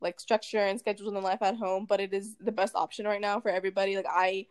like 0.00 0.18
structure 0.18 0.58
and 0.58 0.80
schedules 0.80 1.08
in 1.08 1.14
their 1.14 1.22
life 1.22 1.42
at 1.42 1.56
home, 1.56 1.84
but 1.86 2.00
it 2.00 2.14
is 2.14 2.36
the 2.40 2.52
best 2.52 2.74
option 2.74 3.04
right 3.04 3.20
now 3.20 3.40
for 3.40 3.50
everybody. 3.50 3.96
Like 3.96 4.06
I, 4.08 4.46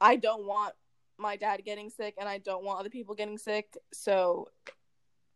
I 0.00 0.16
don't 0.16 0.46
want 0.46 0.74
my 1.18 1.36
dad 1.36 1.62
getting 1.66 1.90
sick, 1.90 2.14
and 2.18 2.28
I 2.28 2.38
don't 2.38 2.64
want 2.64 2.80
other 2.80 2.88
people 2.88 3.14
getting 3.14 3.36
sick, 3.36 3.76
so 3.92 4.48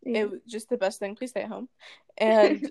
it 0.05 0.31
was 0.31 0.41
just 0.47 0.69
the 0.69 0.77
best 0.77 0.99
thing. 0.99 1.17
Please 1.17 1.31
stay 1.31 1.43
at 1.43 1.49
home. 1.49 1.69
And 2.17 2.71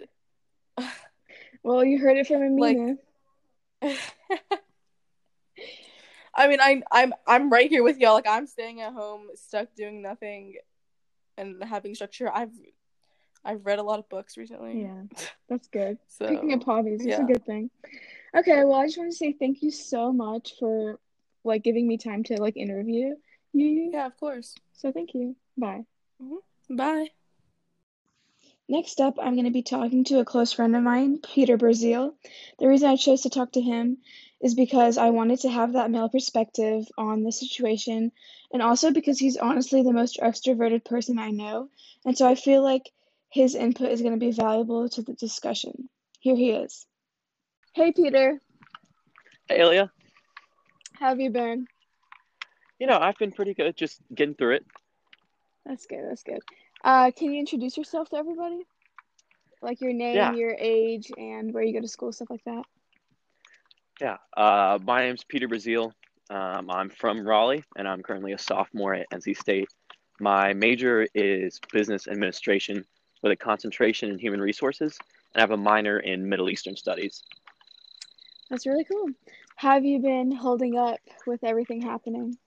well, 1.63 1.83
you 1.83 1.99
heard 1.99 2.15
it 2.15 2.27
from 2.27 2.43
Amina. 2.43 2.95
Like, 3.81 3.99
I 6.33 6.47
mean, 6.47 6.61
I, 6.61 6.81
I'm 6.91 7.13
I'm 7.27 7.49
right 7.51 7.69
here 7.69 7.83
with 7.83 7.97
y'all. 7.97 8.13
Like 8.13 8.27
I'm 8.27 8.47
staying 8.47 8.79
at 8.79 8.93
home, 8.93 9.27
stuck 9.35 9.67
doing 9.75 10.01
nothing, 10.01 10.55
and 11.37 11.61
having 11.61 11.93
structure. 11.93 12.31
I've 12.33 12.53
I've 13.43 13.65
read 13.65 13.79
a 13.79 13.83
lot 13.83 13.99
of 13.99 14.07
books 14.07 14.37
recently. 14.37 14.81
Yeah, 14.81 15.03
that's 15.49 15.67
good. 15.67 15.97
so, 16.07 16.27
Picking 16.27 16.53
up 16.53 16.63
hobbies 16.63 17.01
is 17.01 17.07
yeah. 17.07 17.21
a 17.21 17.25
good 17.25 17.45
thing. 17.45 17.69
Okay, 18.35 18.63
well, 18.63 18.79
I 18.79 18.85
just 18.85 18.97
want 18.97 19.11
to 19.11 19.17
say 19.17 19.33
thank 19.33 19.61
you 19.61 19.71
so 19.71 20.13
much 20.13 20.53
for 20.57 20.99
like 21.43 21.63
giving 21.63 21.85
me 21.85 21.97
time 21.97 22.23
to 22.23 22.41
like 22.41 22.55
interview 22.55 23.15
you. 23.53 23.91
Yeah, 23.93 24.05
of 24.05 24.17
course. 24.17 24.55
So 24.73 24.91
thank 24.91 25.13
you. 25.13 25.35
Bye. 25.57 25.85
Mm-hmm. 26.21 26.75
Bye. 26.75 27.07
Next 28.69 29.01
up, 29.01 29.15
I'm 29.21 29.33
going 29.33 29.45
to 29.45 29.51
be 29.51 29.61
talking 29.61 30.05
to 30.05 30.19
a 30.19 30.25
close 30.25 30.53
friend 30.53 30.75
of 30.75 30.83
mine, 30.83 31.19
Peter 31.19 31.57
Brazil. 31.57 32.15
The 32.59 32.67
reason 32.67 32.89
I 32.89 32.95
chose 32.95 33.21
to 33.21 33.29
talk 33.29 33.51
to 33.53 33.61
him 33.61 33.97
is 34.41 34.55
because 34.55 34.97
I 34.97 35.09
wanted 35.09 35.41
to 35.41 35.49
have 35.49 35.73
that 35.73 35.91
male 35.91 36.09
perspective 36.09 36.85
on 36.97 37.23
the 37.23 37.31
situation, 37.31 38.11
and 38.51 38.61
also 38.61 38.91
because 38.91 39.19
he's 39.19 39.37
honestly 39.37 39.83
the 39.83 39.91
most 39.91 40.17
extroverted 40.21 40.85
person 40.85 41.19
I 41.19 41.31
know, 41.31 41.69
and 42.05 42.17
so 42.17 42.27
I 42.27 42.35
feel 42.35 42.63
like 42.63 42.89
his 43.29 43.55
input 43.55 43.91
is 43.91 44.01
going 44.01 44.13
to 44.13 44.19
be 44.19 44.31
valuable 44.31 44.87
to 44.89 45.01
the 45.01 45.13
discussion. 45.13 45.89
Here 46.19 46.35
he 46.35 46.51
is. 46.51 46.85
Hey, 47.73 47.91
Peter. 47.91 48.39
Hey, 49.49 49.59
Ilya. 49.59 49.91
How 50.93 51.09
have 51.09 51.19
you 51.19 51.31
been? 51.31 51.67
You 52.79 52.87
know, 52.87 52.97
I've 52.97 53.17
been 53.17 53.31
pretty 53.31 53.53
good, 53.53 53.75
just 53.75 53.99
getting 54.13 54.35
through 54.35 54.55
it. 54.55 54.65
That's 55.65 55.85
good. 55.85 56.05
That's 56.07 56.23
good. 56.23 56.39
Uh, 56.83 57.11
can 57.11 57.31
you 57.31 57.39
introduce 57.39 57.77
yourself 57.77 58.09
to 58.09 58.17
everybody? 58.17 58.65
Like 59.61 59.79
your 59.79 59.93
name, 59.93 60.15
yeah. 60.15 60.33
your 60.33 60.55
age, 60.59 61.09
and 61.17 61.53
where 61.53 61.63
you 61.63 61.73
go 61.73 61.79
to 61.79 61.87
school, 61.87 62.11
stuff 62.11 62.29
like 62.29 62.43
that. 62.45 62.63
Yeah. 64.01 64.17
Uh, 64.35 64.79
my 64.83 65.01
name's 65.01 65.23
Peter 65.23 65.47
Brazil. 65.47 65.93
Um, 66.29 66.69
I'm 66.69 66.89
from 66.89 67.25
Raleigh, 67.25 67.63
and 67.77 67.87
I'm 67.87 68.01
currently 68.01 68.33
a 68.33 68.37
sophomore 68.37 68.95
at 68.95 69.09
NC 69.11 69.37
State. 69.37 69.69
My 70.19 70.53
major 70.53 71.07
is 71.13 71.59
business 71.71 72.07
administration 72.07 72.85
with 73.21 73.31
a 73.31 73.35
concentration 73.35 74.09
in 74.09 74.19
human 74.19 74.41
resources, 74.41 74.97
and 75.33 75.39
I 75.39 75.41
have 75.41 75.51
a 75.51 75.57
minor 75.57 75.99
in 75.99 76.27
Middle 76.27 76.49
Eastern 76.49 76.75
studies. 76.75 77.23
That's 78.49 78.65
really 78.65 78.83
cool. 78.83 79.07
How 79.55 79.71
have 79.71 79.85
you 79.85 79.99
been 79.99 80.31
holding 80.31 80.77
up 80.77 80.99
with 81.25 81.43
everything 81.43 81.81
happening? 81.81 82.37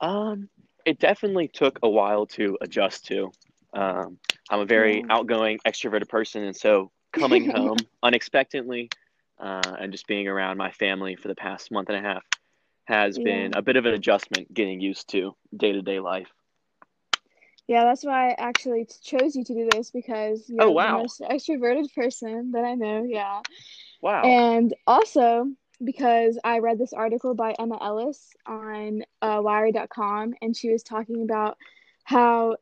Um, 0.00 0.48
it 0.84 0.98
definitely 0.98 1.48
took 1.48 1.78
a 1.82 1.88
while 1.88 2.26
to 2.26 2.58
adjust 2.60 3.06
to. 3.06 3.30
Um, 3.72 4.18
I'm 4.50 4.60
a 4.60 4.64
very 4.64 4.98
yeah. 4.98 5.06
outgoing, 5.10 5.58
extroverted 5.66 6.08
person, 6.08 6.42
and 6.44 6.56
so 6.56 6.90
coming 7.12 7.50
home 7.54 7.78
unexpectedly 8.02 8.90
uh, 9.38 9.76
and 9.78 9.92
just 9.92 10.06
being 10.06 10.28
around 10.28 10.56
my 10.56 10.70
family 10.70 11.16
for 11.16 11.28
the 11.28 11.34
past 11.34 11.70
month 11.70 11.88
and 11.88 11.98
a 12.04 12.08
half 12.08 12.22
has 12.84 13.16
yeah. 13.16 13.24
been 13.24 13.54
a 13.54 13.62
bit 13.62 13.76
of 13.76 13.86
an 13.86 13.94
adjustment 13.94 14.52
getting 14.52 14.80
used 14.80 15.08
to 15.10 15.34
day 15.56 15.72
to 15.72 15.82
day 15.82 16.00
life. 16.00 16.28
Yeah, 17.66 17.84
that's 17.84 18.04
why 18.04 18.30
I 18.30 18.34
actually 18.36 18.88
chose 19.00 19.36
you 19.36 19.44
to 19.44 19.54
do 19.54 19.68
this 19.70 19.92
because 19.92 20.48
you're 20.48 20.64
oh, 20.64 20.70
wow. 20.72 20.96
the 20.96 21.02
most 21.02 21.20
extroverted 21.20 21.94
person 21.94 22.50
that 22.52 22.64
I 22.64 22.74
know. 22.74 23.04
Yeah. 23.08 23.42
Wow. 24.02 24.22
And 24.22 24.74
also, 24.88 25.46
because 25.82 26.38
I 26.44 26.58
read 26.58 26.78
this 26.78 26.92
article 26.92 27.34
by 27.34 27.54
Emma 27.58 27.78
Ellis 27.80 28.30
on 28.46 29.02
uh, 29.22 29.40
Wired.com, 29.42 30.34
and 30.42 30.56
she 30.56 30.70
was 30.70 30.82
talking 30.82 31.22
about 31.22 31.56
how 32.04 32.56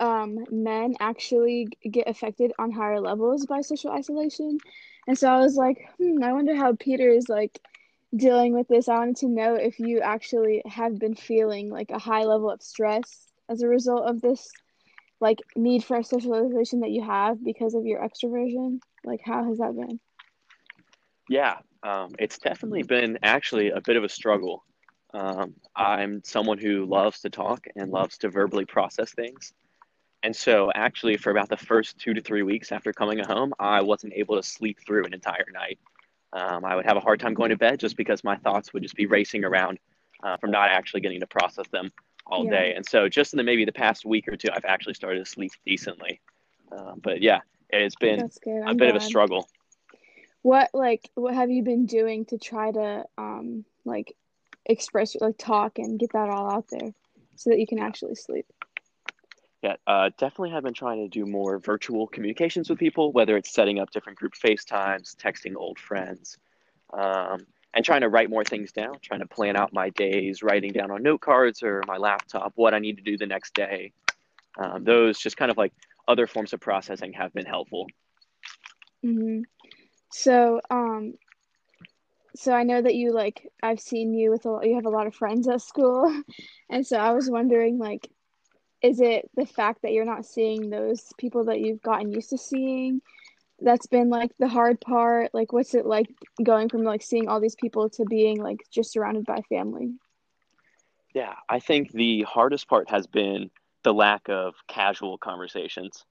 um, 0.00 0.38
men 0.50 0.94
actually 1.00 1.68
get 1.90 2.08
affected 2.08 2.52
on 2.58 2.70
higher 2.70 3.00
levels 3.00 3.46
by 3.46 3.60
social 3.60 3.90
isolation. 3.90 4.58
And 5.06 5.18
so 5.18 5.28
I 5.28 5.38
was 5.38 5.56
like, 5.56 5.88
hmm, 5.98 6.22
I 6.22 6.32
wonder 6.32 6.54
how 6.54 6.74
Peter 6.74 7.10
is 7.10 7.28
like 7.28 7.58
dealing 8.16 8.54
with 8.54 8.68
this. 8.68 8.88
I 8.88 8.98
wanted 8.98 9.16
to 9.16 9.28
know 9.28 9.54
if 9.54 9.78
you 9.78 10.00
actually 10.00 10.62
have 10.66 10.98
been 10.98 11.14
feeling 11.14 11.70
like 11.70 11.90
a 11.90 11.98
high 11.98 12.24
level 12.24 12.50
of 12.50 12.62
stress 12.62 13.26
as 13.48 13.62
a 13.62 13.68
result 13.68 14.08
of 14.08 14.20
this 14.20 14.50
like 15.20 15.38
need 15.56 15.82
for 15.84 16.02
socialization 16.02 16.80
that 16.80 16.90
you 16.90 17.02
have 17.02 17.44
because 17.44 17.74
of 17.74 17.84
your 17.84 18.00
extroversion. 18.00 18.78
Like, 19.04 19.20
how 19.24 19.44
has 19.44 19.58
that 19.58 19.74
been? 19.74 19.98
Yeah, 21.28 21.58
um, 21.88 22.10
it's 22.18 22.38
definitely 22.38 22.82
been 22.82 23.18
actually 23.22 23.70
a 23.70 23.80
bit 23.80 23.96
of 23.96 24.04
a 24.04 24.08
struggle. 24.08 24.64
Um, 25.14 25.54
I'm 25.74 26.22
someone 26.22 26.58
who 26.58 26.84
loves 26.84 27.20
to 27.20 27.30
talk 27.30 27.66
and 27.76 27.90
loves 27.90 28.18
to 28.18 28.28
verbally 28.28 28.66
process 28.66 29.12
things. 29.12 29.54
And 30.22 30.36
so, 30.36 30.70
actually, 30.74 31.16
for 31.16 31.30
about 31.30 31.48
the 31.48 31.56
first 31.56 31.98
two 31.98 32.12
to 32.12 32.20
three 32.20 32.42
weeks 32.42 32.72
after 32.72 32.92
coming 32.92 33.20
home, 33.20 33.54
I 33.58 33.80
wasn't 33.80 34.12
able 34.14 34.36
to 34.36 34.42
sleep 34.42 34.78
through 34.86 35.06
an 35.06 35.14
entire 35.14 35.46
night. 35.52 35.78
Um, 36.32 36.64
I 36.64 36.76
would 36.76 36.84
have 36.84 36.98
a 36.98 37.00
hard 37.00 37.20
time 37.20 37.32
going 37.32 37.50
to 37.50 37.56
bed 37.56 37.80
just 37.80 37.96
because 37.96 38.22
my 38.22 38.36
thoughts 38.36 38.72
would 38.74 38.82
just 38.82 38.96
be 38.96 39.06
racing 39.06 39.44
around 39.44 39.78
uh, 40.22 40.36
from 40.36 40.50
not 40.50 40.68
actually 40.68 41.00
getting 41.00 41.20
to 41.20 41.26
process 41.26 41.68
them 41.68 41.90
all 42.26 42.44
yeah. 42.44 42.50
day. 42.50 42.74
And 42.76 42.84
so, 42.84 43.08
just 43.08 43.32
in 43.32 43.38
the 43.38 43.44
maybe 43.44 43.64
the 43.64 43.72
past 43.72 44.04
week 44.04 44.28
or 44.28 44.36
two, 44.36 44.48
I've 44.52 44.66
actually 44.66 44.94
started 44.94 45.24
to 45.24 45.30
sleep 45.30 45.52
decently. 45.64 46.20
Uh, 46.70 46.94
but 47.02 47.22
yeah, 47.22 47.38
it's 47.70 47.96
been 47.96 48.20
a 48.20 48.74
bit 48.74 48.78
glad. 48.78 48.90
of 48.90 48.96
a 48.96 49.00
struggle 49.00 49.48
what 50.42 50.70
like 50.72 51.10
what 51.14 51.34
have 51.34 51.50
you 51.50 51.62
been 51.62 51.86
doing 51.86 52.24
to 52.26 52.38
try 52.38 52.70
to 52.70 53.04
um 53.16 53.64
like 53.84 54.14
express 54.66 55.16
like 55.20 55.38
talk 55.38 55.78
and 55.78 55.98
get 55.98 56.12
that 56.12 56.28
all 56.28 56.50
out 56.50 56.66
there 56.70 56.92
so 57.36 57.50
that 57.50 57.58
you 57.58 57.66
can 57.66 57.78
actually 57.78 58.14
sleep? 58.14 58.46
Yeah 59.62 59.76
uh, 59.86 60.10
definitely 60.18 60.50
have 60.50 60.62
been 60.62 60.74
trying 60.74 61.02
to 61.02 61.08
do 61.08 61.26
more 61.26 61.58
virtual 61.58 62.06
communications 62.06 62.70
with 62.70 62.78
people 62.78 63.12
whether 63.12 63.36
it's 63.36 63.52
setting 63.52 63.80
up 63.80 63.90
different 63.90 64.18
group 64.18 64.34
facetimes 64.34 65.16
texting 65.20 65.56
old 65.56 65.78
friends 65.78 66.38
um, 66.92 67.44
and 67.74 67.84
trying 67.84 68.02
to 68.02 68.08
write 68.08 68.30
more 68.30 68.44
things 68.44 68.70
down 68.70 68.94
trying 69.02 69.20
to 69.20 69.26
plan 69.26 69.56
out 69.56 69.72
my 69.72 69.90
days 69.90 70.42
writing 70.42 70.72
down 70.72 70.92
on 70.92 71.02
note 71.02 71.20
cards 71.20 71.62
or 71.62 71.82
my 71.88 71.96
laptop 71.96 72.52
what 72.54 72.72
i 72.72 72.78
need 72.78 72.96
to 72.96 73.02
do 73.02 73.16
the 73.16 73.26
next 73.26 73.52
day. 73.54 73.92
Um, 74.58 74.84
those 74.84 75.18
just 75.18 75.36
kind 75.36 75.50
of 75.50 75.56
like 75.56 75.72
other 76.08 76.26
forms 76.26 76.52
of 76.52 76.60
processing 76.60 77.12
have 77.12 77.32
been 77.32 77.46
helpful. 77.46 77.86
Mm-hmm. 79.04 79.42
So, 80.10 80.60
um, 80.70 81.14
so 82.34 82.52
I 82.52 82.62
know 82.62 82.80
that 82.80 82.94
you 82.94 83.12
like 83.12 83.50
I've 83.62 83.80
seen 83.80 84.14
you 84.14 84.30
with 84.30 84.44
a 84.46 84.50
lot, 84.50 84.66
you 84.66 84.76
have 84.76 84.86
a 84.86 84.90
lot 84.90 85.06
of 85.06 85.14
friends 85.14 85.48
at 85.48 85.60
school, 85.60 86.22
and 86.70 86.86
so 86.86 86.96
I 86.96 87.12
was 87.12 87.30
wondering 87.30 87.78
like, 87.78 88.10
is 88.82 89.00
it 89.00 89.28
the 89.36 89.46
fact 89.46 89.82
that 89.82 89.92
you're 89.92 90.04
not 90.04 90.24
seeing 90.24 90.70
those 90.70 91.12
people 91.18 91.44
that 91.44 91.60
you've 91.60 91.82
gotten 91.82 92.12
used 92.12 92.30
to 92.30 92.38
seeing? 92.38 93.00
That's 93.60 93.86
been 93.86 94.08
like 94.08 94.30
the 94.38 94.46
hard 94.46 94.80
part. 94.80 95.34
Like, 95.34 95.52
what's 95.52 95.74
it 95.74 95.84
like 95.84 96.06
going 96.42 96.68
from 96.68 96.84
like 96.84 97.02
seeing 97.02 97.28
all 97.28 97.40
these 97.40 97.56
people 97.56 97.90
to 97.90 98.04
being 98.04 98.40
like 98.40 98.60
just 98.70 98.92
surrounded 98.92 99.24
by 99.24 99.42
family? 99.48 99.94
Yeah, 101.14 101.34
I 101.48 101.58
think 101.58 101.90
the 101.90 102.22
hardest 102.22 102.68
part 102.68 102.88
has 102.90 103.06
been 103.06 103.50
the 103.82 103.92
lack 103.92 104.28
of 104.28 104.54
casual 104.68 105.18
conversations, 105.18 106.04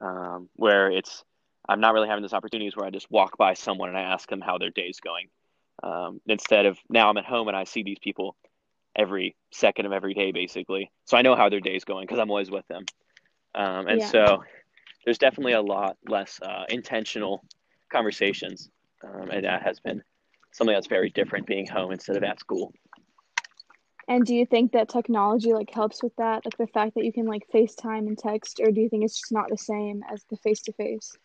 um, 0.00 0.50
where 0.56 0.90
it's 0.90 1.24
I'm 1.68 1.80
not 1.80 1.94
really 1.94 2.08
having 2.08 2.22
those 2.22 2.32
opportunities 2.32 2.76
where 2.76 2.86
I 2.86 2.90
just 2.90 3.10
walk 3.10 3.38
by 3.38 3.54
someone 3.54 3.88
and 3.88 3.98
I 3.98 4.02
ask 4.02 4.28
them 4.28 4.40
how 4.40 4.58
their 4.58 4.70
day's 4.70 5.00
going. 5.00 5.28
Um, 5.82 6.20
instead 6.26 6.66
of 6.66 6.78
now 6.88 7.10
I'm 7.10 7.16
at 7.16 7.24
home 7.24 7.48
and 7.48 7.56
I 7.56 7.64
see 7.64 7.82
these 7.82 7.98
people 7.98 8.36
every 8.96 9.36
second 9.50 9.86
of 9.86 9.92
every 9.92 10.14
day, 10.14 10.32
basically. 10.32 10.90
So 11.04 11.16
I 11.16 11.22
know 11.22 11.34
how 11.34 11.48
their 11.48 11.60
day's 11.60 11.84
going 11.84 12.06
because 12.06 12.18
I'm 12.18 12.30
always 12.30 12.50
with 12.50 12.66
them. 12.68 12.84
Um, 13.54 13.86
and 13.86 14.00
yeah. 14.00 14.08
so 14.08 14.44
there's 15.04 15.18
definitely 15.18 15.52
a 15.52 15.62
lot 15.62 15.96
less 16.08 16.40
uh, 16.42 16.64
intentional 16.68 17.44
conversations. 17.90 18.70
Um, 19.02 19.30
and 19.30 19.44
that 19.44 19.62
has 19.62 19.80
been 19.80 20.02
something 20.52 20.74
that's 20.74 20.86
very 20.86 21.10
different 21.10 21.46
being 21.46 21.66
home 21.66 21.92
instead 21.92 22.16
of 22.16 22.22
at 22.22 22.40
school. 22.40 22.72
And 24.06 24.24
do 24.24 24.34
you 24.34 24.44
think 24.44 24.72
that 24.72 24.88
technology 24.88 25.52
like 25.54 25.72
helps 25.72 26.02
with 26.02 26.14
that? 26.16 26.44
Like 26.44 26.58
the 26.58 26.66
fact 26.66 26.94
that 26.94 27.04
you 27.04 27.12
can 27.12 27.26
like 27.26 27.42
FaceTime 27.52 28.06
and 28.06 28.18
text, 28.18 28.60
or 28.62 28.70
do 28.70 28.80
you 28.80 28.88
think 28.88 29.04
it's 29.04 29.18
just 29.18 29.32
not 29.32 29.48
the 29.48 29.56
same 29.56 30.02
as 30.12 30.24
the 30.30 30.36
face 30.36 30.60
to 30.62 30.72
face? 30.72 31.16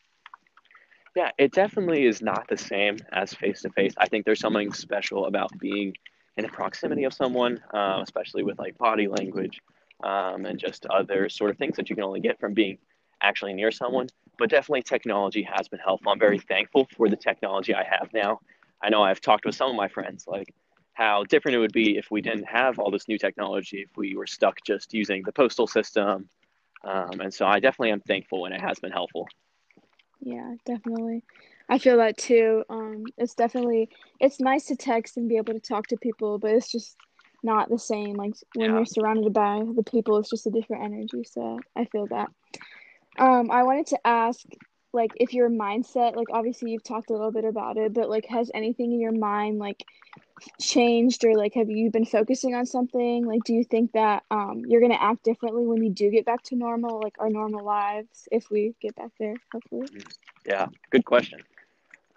Yeah, 1.15 1.31
it 1.37 1.51
definitely 1.51 2.05
is 2.05 2.21
not 2.21 2.47
the 2.47 2.57
same 2.57 2.97
as 3.11 3.33
face 3.33 3.61
to 3.63 3.69
face. 3.71 3.93
I 3.97 4.07
think 4.07 4.25
there's 4.25 4.39
something 4.39 4.71
special 4.73 5.25
about 5.25 5.49
being 5.59 5.93
in 6.37 6.43
the 6.43 6.49
proximity 6.49 7.03
of 7.03 7.13
someone, 7.13 7.61
uh, 7.73 7.99
especially 8.01 8.43
with 8.43 8.59
like 8.59 8.77
body 8.77 9.07
language, 9.07 9.59
um, 10.03 10.45
and 10.45 10.57
just 10.59 10.85
other 10.85 11.27
sort 11.29 11.51
of 11.51 11.57
things 11.57 11.75
that 11.77 11.89
you 11.89 11.95
can 11.95 12.05
only 12.05 12.21
get 12.21 12.39
from 12.39 12.53
being 12.53 12.77
actually 13.21 13.53
near 13.53 13.71
someone. 13.71 14.07
But 14.37 14.49
definitely, 14.49 14.83
technology 14.83 15.43
has 15.43 15.67
been 15.67 15.79
helpful. 15.79 16.11
I'm 16.11 16.19
very 16.19 16.39
thankful 16.39 16.87
for 16.95 17.09
the 17.09 17.17
technology 17.17 17.73
I 17.75 17.83
have 17.83 18.09
now. 18.13 18.39
I 18.81 18.89
know 18.89 19.03
I've 19.03 19.19
talked 19.19 19.45
with 19.45 19.55
some 19.55 19.69
of 19.69 19.75
my 19.75 19.89
friends 19.89 20.25
like 20.27 20.53
how 20.93 21.23
different 21.25 21.55
it 21.55 21.59
would 21.59 21.73
be 21.73 21.97
if 21.97 22.11
we 22.11 22.21
didn't 22.21 22.45
have 22.45 22.79
all 22.79 22.91
this 22.91 23.07
new 23.07 23.17
technology, 23.17 23.79
if 23.81 23.97
we 23.97 24.15
were 24.15 24.27
stuck 24.27 24.57
just 24.65 24.93
using 24.93 25.23
the 25.25 25.31
postal 25.31 25.67
system. 25.67 26.29
Um, 26.83 27.19
and 27.19 27.33
so 27.33 27.45
I 27.45 27.59
definitely 27.59 27.91
am 27.91 28.01
thankful 28.01 28.45
and 28.45 28.53
it 28.53 28.61
has 28.61 28.79
been 28.79 28.91
helpful. 28.91 29.27
Yeah, 30.21 30.55
definitely. 30.65 31.23
I 31.69 31.77
feel 31.77 31.97
that 31.97 32.17
too. 32.17 32.63
Um, 32.69 33.05
it's 33.17 33.35
definitely 33.35 33.89
it's 34.19 34.39
nice 34.39 34.65
to 34.65 34.75
text 34.75 35.17
and 35.17 35.29
be 35.29 35.37
able 35.37 35.53
to 35.53 35.59
talk 35.59 35.87
to 35.87 35.97
people, 35.97 36.39
but 36.39 36.51
it's 36.51 36.71
just 36.71 36.97
not 37.41 37.69
the 37.69 37.79
same. 37.79 38.17
Like 38.17 38.33
when 38.53 38.73
Yeah. 38.73 38.75
you're 38.75 38.85
surrounded 38.85 39.33
by 39.33 39.63
the 39.75 39.83
people, 39.83 40.17
it's 40.17 40.29
just 40.29 40.47
a 40.47 40.51
different 40.51 40.83
energy. 40.83 41.23
So 41.23 41.63
I 41.75 41.85
feel 41.85 42.07
that. 42.07 42.29
Um, 43.17 43.51
I 43.51 43.63
wanted 43.63 43.87
to 43.87 44.07
ask, 44.07 44.39
like, 44.93 45.11
if 45.15 45.33
your 45.33 45.49
mindset, 45.49 46.15
like, 46.15 46.29
obviously 46.31 46.69
you've 46.69 46.83
talked 46.83 47.09
a 47.09 47.13
little 47.13 47.31
bit 47.31 47.45
about 47.45 47.77
it, 47.77 47.93
but 47.93 48.09
like, 48.09 48.25
has 48.27 48.51
anything 48.53 48.93
in 48.93 48.99
your 48.99 49.11
mind 49.11 49.59
like 49.59 49.83
changed, 50.61 51.23
or 51.25 51.35
like, 51.35 51.53
have 51.55 51.69
you 51.69 51.91
been 51.91 52.05
focusing 52.05 52.55
on 52.55 52.65
something? 52.65 53.25
Like, 53.25 53.43
do 53.43 53.53
you 53.53 53.63
think 53.63 53.91
that 53.93 54.23
um 54.31 54.63
you're 54.67 54.81
gonna 54.81 54.95
act 54.99 55.23
differently 55.23 55.65
when 55.65 55.83
you 55.83 55.91
do 55.91 56.09
get 56.11 56.25
back 56.25 56.43
to 56.45 56.55
normal, 56.55 57.01
like 57.01 57.15
our 57.19 57.29
normal 57.29 57.63
lives, 57.63 58.27
if 58.31 58.49
we 58.49 58.73
get 58.81 58.95
back 58.95 59.11
there, 59.19 59.35
hopefully? 59.51 59.87
Yeah, 60.45 60.67
good 60.91 61.05
question. 61.05 61.39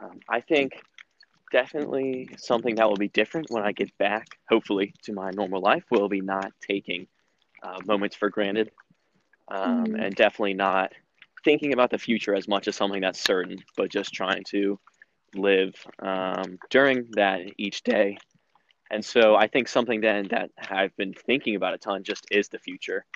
Um, 0.00 0.20
I 0.28 0.40
think 0.40 0.72
definitely 1.50 2.30
something 2.36 2.76
that 2.76 2.88
will 2.88 2.96
be 2.96 3.08
different 3.08 3.50
when 3.50 3.62
I 3.62 3.72
get 3.72 3.96
back, 3.98 4.26
hopefully, 4.48 4.94
to 5.02 5.12
my 5.12 5.30
normal 5.30 5.60
life 5.60 5.84
will 5.90 6.08
be 6.08 6.20
not 6.20 6.52
taking 6.60 7.06
uh, 7.62 7.80
moments 7.86 8.16
for 8.16 8.30
granted 8.30 8.70
um, 9.50 9.94
Mhm. 9.94 9.98
and 9.98 10.14
definitely 10.14 10.54
not 10.54 10.92
thinking 11.44 11.72
about 11.72 11.90
the 11.90 11.98
future 11.98 12.34
as 12.34 12.48
much 12.48 12.68
as 12.68 12.76
something 12.76 13.00
that's 13.00 13.20
certain, 13.20 13.58
but 13.76 13.90
just 13.90 14.12
trying 14.12 14.44
to 14.44 14.78
live 15.34 15.74
um, 16.00 16.58
during 16.70 17.06
that 17.14 17.40
each 17.58 17.82
day. 17.82 18.18
And 18.90 19.04
so 19.04 19.34
I 19.34 19.48
think 19.48 19.68
something 19.68 20.00
then 20.00 20.28
that 20.30 20.50
I've 20.70 20.94
been 20.96 21.14
thinking 21.14 21.56
about 21.56 21.74
a 21.74 21.78
ton 21.78 22.04
just 22.04 22.26
is 22.30 22.48
the 22.48 22.58
future 22.58 23.06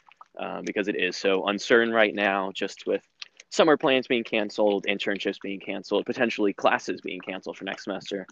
uh, 0.41 0.63
because 0.65 0.89
it 0.89 0.97
is 0.97 1.17
so 1.17 1.47
uncertain 1.47 1.93
right 1.93 2.15
now, 2.15 2.51
just 2.55 2.87
with 2.87 3.03
summer 3.51 3.77
plans 3.77 4.07
being 4.07 4.25
canceled, 4.25 4.87
internships 4.89 5.41
being 5.43 5.61
canceled, 5.61 6.07
potentially 6.07 6.53
classes 6.55 7.01
being 7.03 7.21
canceled 7.21 7.57
for 7.57 7.65
next 7.65 7.85
semester. 7.85 8.27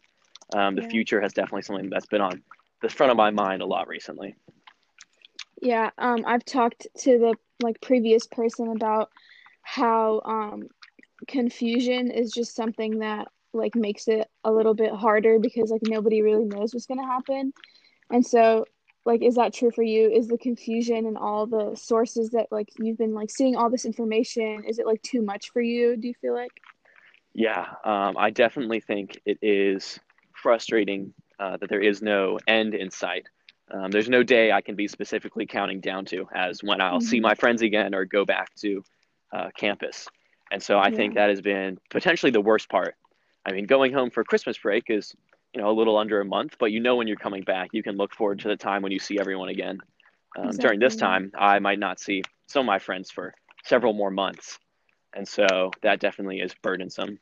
Um, 0.54 0.74
the 0.74 0.82
Yeah. 0.82 0.88
future 0.88 1.20
has 1.20 1.32
definitely 1.32 1.62
something 1.62 1.90
that's 1.90 2.06
been 2.06 2.20
on 2.20 2.42
the 2.82 2.88
front 2.88 3.10
of 3.10 3.16
my 3.16 3.30
mind 3.30 3.62
a 3.62 3.66
lot 3.66 3.88
recently. 3.88 4.34
Yeah, 5.60 5.90
um, 5.98 6.24
I've 6.26 6.44
talked 6.44 6.86
to 6.98 7.18
the 7.18 7.36
like 7.62 7.80
previous 7.80 8.26
person 8.26 8.70
about 8.70 9.10
how 9.64 10.20
um 10.24 10.68
confusion 11.28 12.10
is 12.10 12.32
just 12.32 12.54
something 12.56 13.00
that 13.00 13.28
like 13.52 13.74
makes 13.74 14.08
it 14.08 14.28
a 14.44 14.52
little 14.52 14.74
bit 14.74 14.92
harder 14.92 15.38
because 15.40 15.70
like 15.70 15.82
nobody 15.82 16.22
really 16.22 16.44
knows 16.44 16.74
what's 16.74 16.86
gonna 16.86 17.06
happen. 17.06 17.52
And 18.10 18.26
so 18.26 18.66
like 19.06 19.22
is 19.22 19.36
that 19.36 19.54
true 19.54 19.70
for 19.70 19.82
you? 19.82 20.10
Is 20.10 20.28
the 20.28 20.38
confusion 20.38 21.06
and 21.06 21.18
all 21.18 21.46
the 21.46 21.74
sources 21.76 22.30
that 22.30 22.48
like 22.52 22.70
you've 22.78 22.98
been 22.98 23.14
like 23.14 23.30
seeing 23.30 23.56
all 23.56 23.70
this 23.70 23.86
information, 23.86 24.64
is 24.64 24.78
it 24.78 24.86
like 24.86 25.02
too 25.02 25.22
much 25.22 25.50
for 25.52 25.62
you, 25.62 25.96
do 25.96 26.08
you 26.08 26.14
feel 26.20 26.34
like? 26.34 26.52
Yeah, 27.34 27.66
um, 27.84 28.16
I 28.16 28.30
definitely 28.30 28.80
think 28.80 29.20
it 29.26 29.38
is 29.42 29.98
frustrating 30.34 31.14
uh, 31.38 31.56
that 31.58 31.68
there 31.68 31.80
is 31.80 32.02
no 32.02 32.38
end 32.46 32.74
in 32.74 32.90
sight. 32.90 33.28
Um, 33.72 33.90
there's 33.90 34.08
no 34.08 34.22
day 34.22 34.52
I 34.52 34.60
can 34.60 34.76
be 34.76 34.88
specifically 34.88 35.46
counting 35.46 35.80
down 35.80 36.04
to 36.06 36.28
as 36.34 36.62
when 36.62 36.80
I'll 36.80 37.00
see 37.00 37.18
Mhm. 37.18 37.22
my 37.22 37.34
friends 37.34 37.62
again 37.62 37.94
or 37.94 38.04
go 38.04 38.24
back 38.24 38.54
to 38.56 38.84
uh, 39.34 39.50
campus. 39.56 40.06
And 40.50 40.62
so 40.62 40.78
I 40.78 40.90
think 40.90 41.14
that 41.14 41.28
has 41.28 41.40
been 41.40 41.78
potentially 41.90 42.30
the 42.30 42.40
worst 42.40 42.68
part. 42.68 42.94
I 43.44 43.52
mean, 43.52 43.66
going 43.66 43.92
home 43.92 44.10
for 44.10 44.22
Christmas 44.24 44.56
break 44.56 44.84
is, 44.88 45.14
you 45.52 45.60
know, 45.60 45.68
a 45.68 45.72
little 45.72 45.98
under 45.98 46.20
a 46.20 46.24
month, 46.24 46.56
but 46.58 46.70
you 46.70 46.80
know 46.80 46.96
when 46.96 47.08
you're 47.08 47.16
coming 47.16 47.42
back, 47.42 47.70
you 47.72 47.82
can 47.82 47.96
look 47.96 48.14
forward 48.14 48.38
to 48.40 48.48
the 48.48 48.56
time 48.56 48.82
when 48.82 48.92
you 48.92 48.98
see 48.98 49.18
everyone 49.18 49.48
again. 49.48 49.78
Um, 50.36 50.50
during 50.50 50.80
this 50.80 50.96
time, 50.96 51.30
I 51.36 51.58
might 51.58 51.78
not 51.78 52.00
see 52.00 52.22
some 52.46 52.60
of 52.60 52.66
my 52.66 52.78
friends 52.78 53.10
for 53.10 53.34
several 53.64 53.92
more 53.92 54.10
months. 54.10 54.58
And 55.14 55.26
so 55.26 55.70
that 55.82 56.00
definitely 56.00 56.40
is 56.40 56.54
burdensome. 56.62 57.18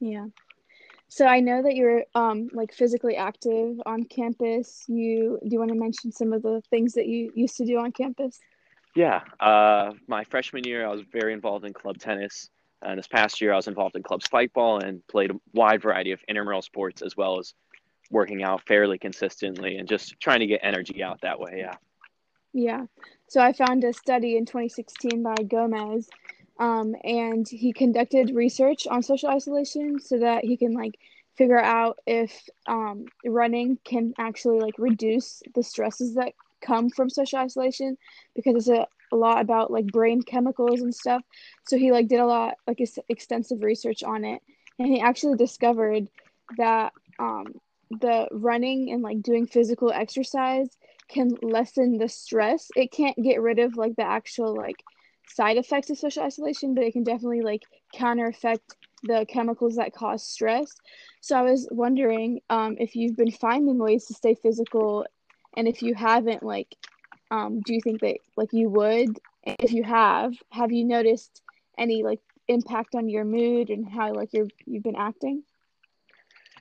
Yeah. 0.00 0.26
So 1.08 1.26
I 1.26 1.40
know 1.40 1.62
that 1.62 1.74
you're 1.74 2.04
um 2.14 2.48
like 2.52 2.72
physically 2.72 3.16
active 3.16 3.80
on 3.84 4.04
campus. 4.04 4.84
You 4.86 5.38
do 5.42 5.48
you 5.50 5.58
want 5.58 5.70
to 5.72 5.78
mention 5.78 6.12
some 6.12 6.32
of 6.32 6.42
the 6.42 6.62
things 6.70 6.92
that 6.94 7.06
you 7.06 7.32
used 7.34 7.56
to 7.56 7.64
do 7.64 7.78
on 7.78 7.92
campus? 7.92 8.38
Yeah, 8.94 9.20
uh, 9.38 9.92
my 10.08 10.24
freshman 10.24 10.64
year, 10.64 10.86
I 10.86 10.90
was 10.90 11.02
very 11.12 11.32
involved 11.32 11.64
in 11.64 11.72
club 11.72 11.98
tennis. 11.98 12.50
And 12.82 12.98
this 12.98 13.06
past 13.06 13.40
year, 13.40 13.52
I 13.52 13.56
was 13.56 13.68
involved 13.68 13.94
in 13.94 14.02
club 14.02 14.22
spike 14.22 14.52
ball 14.52 14.78
and 14.78 15.06
played 15.06 15.30
a 15.30 15.34
wide 15.52 15.82
variety 15.82 16.12
of 16.12 16.20
intramural 16.28 16.62
sports 16.62 17.02
as 17.02 17.16
well 17.16 17.38
as 17.38 17.52
working 18.10 18.42
out 18.42 18.62
fairly 18.66 18.98
consistently 18.98 19.76
and 19.76 19.88
just 19.88 20.18
trying 20.18 20.40
to 20.40 20.46
get 20.46 20.60
energy 20.62 21.02
out 21.02 21.20
that 21.20 21.38
way. 21.38 21.56
Yeah. 21.58 21.74
Yeah. 22.52 22.86
So 23.28 23.40
I 23.40 23.52
found 23.52 23.84
a 23.84 23.92
study 23.92 24.36
in 24.36 24.44
2016 24.44 25.22
by 25.22 25.36
Gomez, 25.46 26.08
um, 26.58 26.96
and 27.04 27.46
he 27.48 27.72
conducted 27.72 28.34
research 28.34 28.86
on 28.88 29.02
social 29.02 29.28
isolation 29.28 30.00
so 30.00 30.18
that 30.18 30.44
he 30.44 30.56
can 30.56 30.72
like 30.72 30.98
figure 31.36 31.60
out 31.60 31.98
if 32.06 32.48
um, 32.66 33.06
running 33.24 33.78
can 33.84 34.14
actually 34.18 34.58
like 34.58 34.74
reduce 34.78 35.42
the 35.54 35.62
stresses 35.62 36.14
that 36.14 36.32
come 36.60 36.90
from 36.90 37.10
social 37.10 37.38
isolation 37.38 37.96
because 38.34 38.56
it's 38.56 38.68
a, 38.68 38.86
a 39.12 39.16
lot 39.16 39.40
about 39.40 39.70
like 39.70 39.86
brain 39.86 40.22
chemicals 40.22 40.80
and 40.82 40.94
stuff. 40.94 41.22
So 41.64 41.76
he 41.76 41.92
like 41.92 42.08
did 42.08 42.20
a 42.20 42.26
lot 42.26 42.54
like 42.66 42.80
ex- 42.80 42.98
extensive 43.08 43.62
research 43.62 44.02
on 44.02 44.24
it, 44.24 44.40
and 44.78 44.88
he 44.88 45.00
actually 45.00 45.36
discovered 45.36 46.08
that 46.56 46.92
um, 47.18 47.54
the 47.90 48.28
running 48.30 48.90
and 48.92 49.02
like 49.02 49.22
doing 49.22 49.46
physical 49.46 49.90
exercise 49.92 50.68
can 51.08 51.36
lessen 51.42 51.98
the 51.98 52.08
stress. 52.08 52.70
It 52.76 52.92
can't 52.92 53.16
get 53.22 53.42
rid 53.42 53.58
of 53.58 53.76
like 53.76 53.96
the 53.96 54.06
actual 54.06 54.56
like 54.56 54.84
side 55.26 55.56
effects 55.56 55.90
of 55.90 55.98
social 55.98 56.22
isolation, 56.22 56.74
but 56.74 56.84
it 56.84 56.92
can 56.92 57.04
definitely 57.04 57.42
like 57.42 57.62
counter 57.92 58.26
effect 58.26 58.76
the 59.02 59.26
chemicals 59.28 59.76
that 59.76 59.94
cause 59.94 60.26
stress. 60.26 60.80
So 61.20 61.36
I 61.36 61.42
was 61.42 61.68
wondering 61.70 62.40
um, 62.50 62.76
if 62.78 62.94
you've 62.96 63.16
been 63.16 63.30
finding 63.30 63.78
ways 63.78 64.06
to 64.06 64.14
stay 64.14 64.34
physical, 64.34 65.06
and 65.56 65.68
if 65.68 65.82
you 65.82 65.94
haven't, 65.94 66.42
like, 66.42 66.76
um, 67.30 67.62
do 67.62 67.74
you 67.74 67.80
think 67.80 68.00
that 68.02 68.18
like 68.36 68.52
you 68.52 68.68
would? 68.70 69.20
And 69.44 69.56
if 69.60 69.72
you 69.72 69.84
have, 69.84 70.34
have 70.52 70.72
you 70.72 70.84
noticed 70.84 71.42
any 71.78 72.02
like 72.02 72.20
impact 72.48 72.94
on 72.94 73.08
your 73.08 73.24
mood 73.24 73.70
and 73.70 73.88
how 73.88 74.14
like 74.14 74.32
you're 74.32 74.48
you've 74.66 74.82
been 74.82 74.96
acting? 74.96 75.44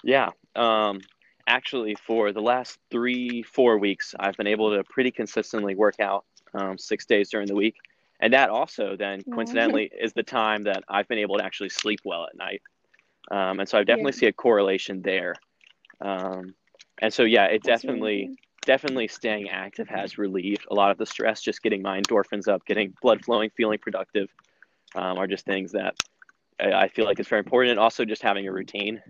Yeah. 0.04 0.32
Um, 0.56 1.06
actually, 1.48 1.96
for 1.96 2.32
the 2.32 2.42
last 2.42 2.80
three, 2.92 3.44
four 3.44 3.78
weeks, 3.78 4.16
I've 4.20 4.38
been 4.38 4.48
able 4.48 4.76
to 4.76 4.84
pretty 4.84 5.12
consistently 5.12 5.76
work 5.76 6.00
out 6.00 6.26
um, 6.54 6.78
six 6.78 7.06
days 7.06 7.30
during 7.30 7.48
the 7.48 7.56
week. 7.56 7.76
And 8.22 8.34
that 8.34 8.50
also 8.50 8.96
then 8.98 9.24
Wow. 9.26 9.32
coincidentally 9.32 9.90
is 9.98 10.14
the 10.14 10.24
time 10.24 10.64
that 10.64 10.84
I've 10.90 11.08
been 11.08 11.20
able 11.20 11.38
to 11.38 11.44
actually 11.44 11.70
sleep 11.70 12.02
well 12.04 12.26
at 12.26 12.36
night. 12.36 12.62
Um, 13.32 13.60
and 13.60 13.70
so 13.70 13.80
I 13.80 13.84
Yeah, 13.88 13.98
definitely 13.98 14.14
see 14.14 14.28
a 14.28 14.34
correlation 14.34 15.02
there. 15.04 15.42
Um, 16.02 16.56
and 17.02 17.14
so, 17.14 17.24
yeah, 17.24 17.46
it 17.46 17.64
that's 17.64 17.84
definitely. 17.84 18.32
Definitely 18.66 19.08
staying 19.08 19.50
active 19.50 19.88
has 19.90 20.18
relieved 20.18 20.66
a 20.72 20.76
lot 20.76 20.92
of 20.92 20.98
the 20.98 21.06
stress. 21.06 21.42
Just 21.42 21.62
getting 21.62 21.82
my 21.82 22.00
endorphins 22.02 22.48
up, 22.48 22.66
getting 22.66 22.94
blood 23.02 23.24
flowing, 23.24 23.50
feeling 23.56 23.80
productive 23.80 24.30
um, 24.96 25.18
are 25.18 25.28
just 25.28 25.46
things 25.46 25.72
that 25.74 25.96
I, 26.60 26.74
I 26.74 26.88
feel 26.90 27.06
like 27.06 27.20
it's 27.20 27.30
very 27.30 27.40
important. 27.40 27.72
And 27.72 27.80
also 27.80 28.06
just 28.06 28.22
having 28.22 28.48
a 28.48 28.52
routine. 28.52 29.02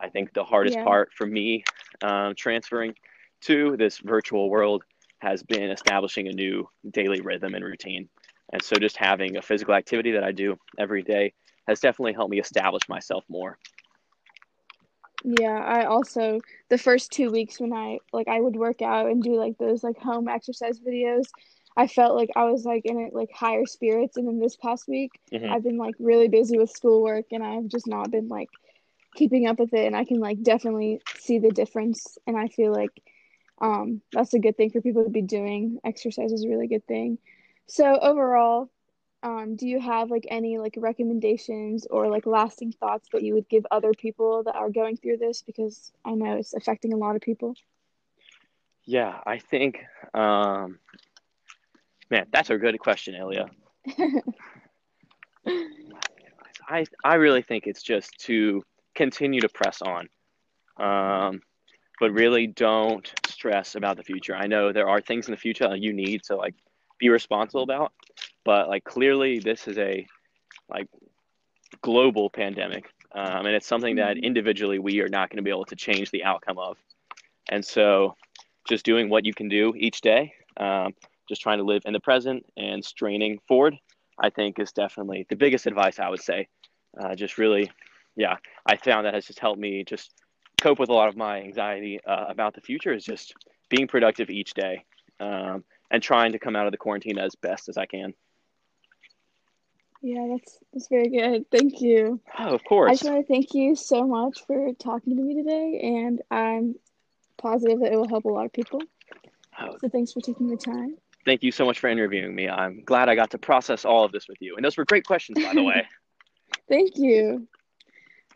I 0.00 0.08
think 0.08 0.32
the 0.32 0.44
hardest 0.44 0.80
Yeah, 0.80 0.80
part 0.80 1.12
for 1.12 1.26
me 1.26 1.64
um, 2.02 2.34
transferring 2.36 2.94
to 3.42 3.76
this 3.76 3.98
virtual 3.98 4.50
world 4.50 4.82
has 5.20 5.42
been 5.42 5.70
establishing 5.70 6.28
a 6.28 6.32
new 6.32 6.68
daily 6.90 7.20
rhythm 7.20 7.54
and 7.54 7.64
routine. 7.64 8.08
And 8.52 8.62
so 8.62 8.78
just 8.78 8.96
having 8.96 9.36
a 9.36 9.42
physical 9.42 9.74
activity 9.74 10.12
that 10.12 10.24
I 10.24 10.32
do 10.32 10.56
every 10.78 11.02
day 11.02 11.34
has 11.68 11.80
definitely 11.80 12.12
helped 12.12 12.30
me 12.30 12.40
establish 12.40 12.88
myself 12.88 13.24
more. 13.28 13.58
Yeah. 15.24 15.58
I 15.64 15.86
also 15.86 16.42
the 16.70 16.78
first 16.78 17.12
two 17.12 17.30
weeks 17.30 17.60
when 17.60 17.72
I 17.72 18.00
like 18.12 18.28
I 18.28 18.40
would 18.40 18.56
work 18.56 18.82
out 18.82 19.08
and 19.08 19.22
do 19.22 19.36
like 19.36 19.58
those 19.58 19.82
like 19.84 19.98
home 19.98 20.28
exercise 20.28 20.80
videos, 20.80 21.32
I 21.76 21.88
felt 21.88 22.16
like 22.16 22.30
I 22.36 22.44
was 22.44 22.64
like 22.64 22.84
in 22.86 23.00
it 23.00 23.14
like 23.14 23.30
higher 23.34 23.66
spirits. 23.66 24.16
And 24.18 24.28
then 24.28 24.40
this 24.40 24.56
past 24.56 24.88
week, 24.88 25.20
hmm 25.32 25.54
I've 25.54 25.64
been 25.64 25.78
like 25.78 25.96
really 25.98 26.28
busy 26.28 26.58
with 26.58 26.70
schoolwork 26.70 27.26
and 27.32 27.44
I've 27.44 27.68
just 27.68 27.88
not 27.88 28.10
been 28.12 28.28
like 28.28 28.50
keeping 29.16 29.46
up 29.46 29.58
with 29.60 29.74
it. 29.74 29.86
And 29.86 29.96
I 29.96 30.04
can 30.04 30.20
like 30.20 30.42
definitely 30.42 31.02
see 31.16 31.38
the 31.40 31.52
difference. 31.52 32.18
And 32.26 32.36
I 32.38 32.48
feel 32.48 32.72
like 32.72 32.92
um 33.60 34.02
that's 34.12 34.34
a 34.34 34.40
good 34.40 34.56
thing 34.56 34.70
for 34.70 34.82
people 34.82 35.04
to 35.04 35.10
be 35.10 35.22
doing. 35.22 35.80
Exercise 35.84 36.32
is 36.32 36.44
a 36.44 36.50
really 36.50 36.68
good 36.68 36.86
thing. 36.86 37.18
So 37.68 37.98
overall, 38.00 38.70
um, 39.24 39.56
do 39.56 39.66
you 39.66 39.80
have 39.80 40.10
like 40.10 40.26
any 40.30 40.58
like 40.58 40.74
recommendations 40.76 41.86
or 41.86 42.08
like 42.08 42.26
lasting 42.26 42.72
thoughts 42.72 43.08
that 43.12 43.22
you 43.22 43.34
would 43.34 43.48
give 43.48 43.66
other 43.70 43.92
people 43.92 44.44
that 44.44 44.54
are 44.54 44.70
going 44.70 44.96
through 44.96 45.16
this? 45.16 45.42
Because 45.42 45.92
I 46.04 46.12
know 46.12 46.36
it's 46.36 46.54
affecting 46.54 46.92
a 46.92 46.96
lot 46.96 47.16
of 47.16 47.22
people. 47.22 47.54
Yeah, 48.84 49.18
I 49.26 49.38
think 49.38 49.80
um, 50.12 50.78
Man, 52.10 52.26
that's 52.32 52.50
a 52.50 52.58
good 52.58 52.78
question, 52.78 53.14
Ilya. 53.14 53.46
I 56.68 56.84
I 57.02 57.14
really 57.14 57.42
think 57.42 57.66
it's 57.66 57.82
just 57.82 58.16
to 58.20 58.62
continue 58.94 59.40
to 59.40 59.48
press 59.48 59.82
on, 59.82 60.08
um, 60.78 61.40
but 61.98 62.12
really 62.12 62.46
don't 62.46 63.12
stress 63.26 63.74
about 63.74 63.96
the 63.96 64.02
future. 64.02 64.36
I 64.36 64.46
know 64.46 64.72
there 64.72 64.88
are 64.88 65.00
things 65.00 65.26
in 65.26 65.32
the 65.32 65.38
future 65.38 65.68
that 65.68 65.80
you 65.80 65.92
need 65.92 66.22
to 66.24 66.36
like 66.36 66.54
be 66.98 67.08
responsible 67.08 67.62
about, 67.62 67.92
but 68.44 68.68
like 68.68 68.84
clearly 68.84 69.38
this 69.38 69.66
is 69.68 69.78
a 69.78 70.06
like 70.68 70.86
global 71.82 72.30
pandemic, 72.30 72.86
um, 73.14 73.46
and 73.46 73.54
it's 73.54 73.66
something 73.66 73.96
that 73.96 74.16
mm-hmm. 74.16 74.24
individually 74.24 74.78
we 74.78 75.00
are 75.00 75.08
not 75.08 75.30
going 75.30 75.38
to 75.38 75.42
be 75.42 75.50
able 75.50 75.64
to 75.66 75.76
change 75.76 76.10
the 76.10 76.24
outcome 76.24 76.58
of. 76.58 76.76
And 77.50 77.64
so, 77.64 78.16
just 78.68 78.84
doing 78.84 79.08
what 79.08 79.24
you 79.24 79.34
can 79.34 79.48
do 79.48 79.74
each 79.76 80.00
day, 80.00 80.32
um, 80.56 80.94
just 81.28 81.42
trying 81.42 81.58
to 81.58 81.64
live 81.64 81.82
in 81.84 81.92
the 81.92 82.00
present 82.00 82.44
and 82.56 82.84
straining 82.84 83.38
forward, 83.46 83.76
I 84.18 84.30
think 84.30 84.58
is 84.58 84.72
definitely 84.72 85.26
the 85.28 85.36
biggest 85.36 85.66
advice 85.66 85.98
I 85.98 86.08
would 86.08 86.22
say. 86.22 86.48
Uh, 86.98 87.14
just 87.14 87.38
really, 87.38 87.70
yeah, 88.16 88.36
I 88.66 88.76
found 88.76 89.06
that 89.06 89.14
has 89.14 89.26
just 89.26 89.40
helped 89.40 89.60
me 89.60 89.84
just 89.84 90.12
cope 90.60 90.78
with 90.78 90.88
a 90.88 90.94
lot 90.94 91.08
of 91.08 91.16
my 91.16 91.42
anxiety 91.42 92.00
uh, 92.06 92.26
about 92.28 92.54
the 92.54 92.60
future. 92.60 92.92
Is 92.92 93.04
just 93.04 93.34
being 93.68 93.86
productive 93.88 94.30
each 94.30 94.54
day 94.54 94.84
um, 95.20 95.64
and 95.90 96.02
trying 96.02 96.32
to 96.32 96.38
come 96.38 96.56
out 96.56 96.66
of 96.66 96.72
the 96.72 96.78
quarantine 96.78 97.18
as 97.18 97.34
best 97.34 97.68
as 97.68 97.76
I 97.76 97.86
can. 97.86 98.14
Yeah, 100.04 100.26
that's 100.32 100.58
that's 100.70 100.88
very 100.88 101.08
good. 101.08 101.50
Thank 101.50 101.80
you. 101.80 102.20
Oh, 102.38 102.54
of 102.54 102.62
course. 102.62 102.90
I 102.90 102.92
just 102.92 103.04
want 103.04 103.26
to 103.26 103.32
thank 103.32 103.54
you 103.54 103.74
so 103.74 104.06
much 104.06 104.44
for 104.46 104.74
talking 104.74 105.16
to 105.16 105.22
me 105.22 105.34
today, 105.34 105.80
and 105.82 106.20
I'm 106.30 106.74
positive 107.38 107.80
that 107.80 107.90
it 107.90 107.96
will 107.96 108.06
help 108.06 108.26
a 108.26 108.28
lot 108.28 108.44
of 108.44 108.52
people. 108.52 108.82
Oh. 109.58 109.78
So 109.80 109.88
thanks 109.88 110.12
for 110.12 110.20
taking 110.20 110.48
the 110.48 110.58
time. 110.58 110.98
Thank 111.24 111.42
you 111.42 111.50
so 111.50 111.64
much 111.64 111.80
for 111.80 111.88
interviewing 111.88 112.34
me. 112.34 112.50
I'm 112.50 112.84
glad 112.84 113.08
I 113.08 113.14
got 113.14 113.30
to 113.30 113.38
process 113.38 113.86
all 113.86 114.04
of 114.04 114.12
this 114.12 114.28
with 114.28 114.36
you, 114.42 114.56
and 114.56 114.64
those 114.64 114.76
were 114.76 114.84
great 114.84 115.06
questions, 115.06 115.42
by 115.42 115.54
the 115.54 115.62
way. 115.62 115.86
thank 116.68 116.98
you. 116.98 117.48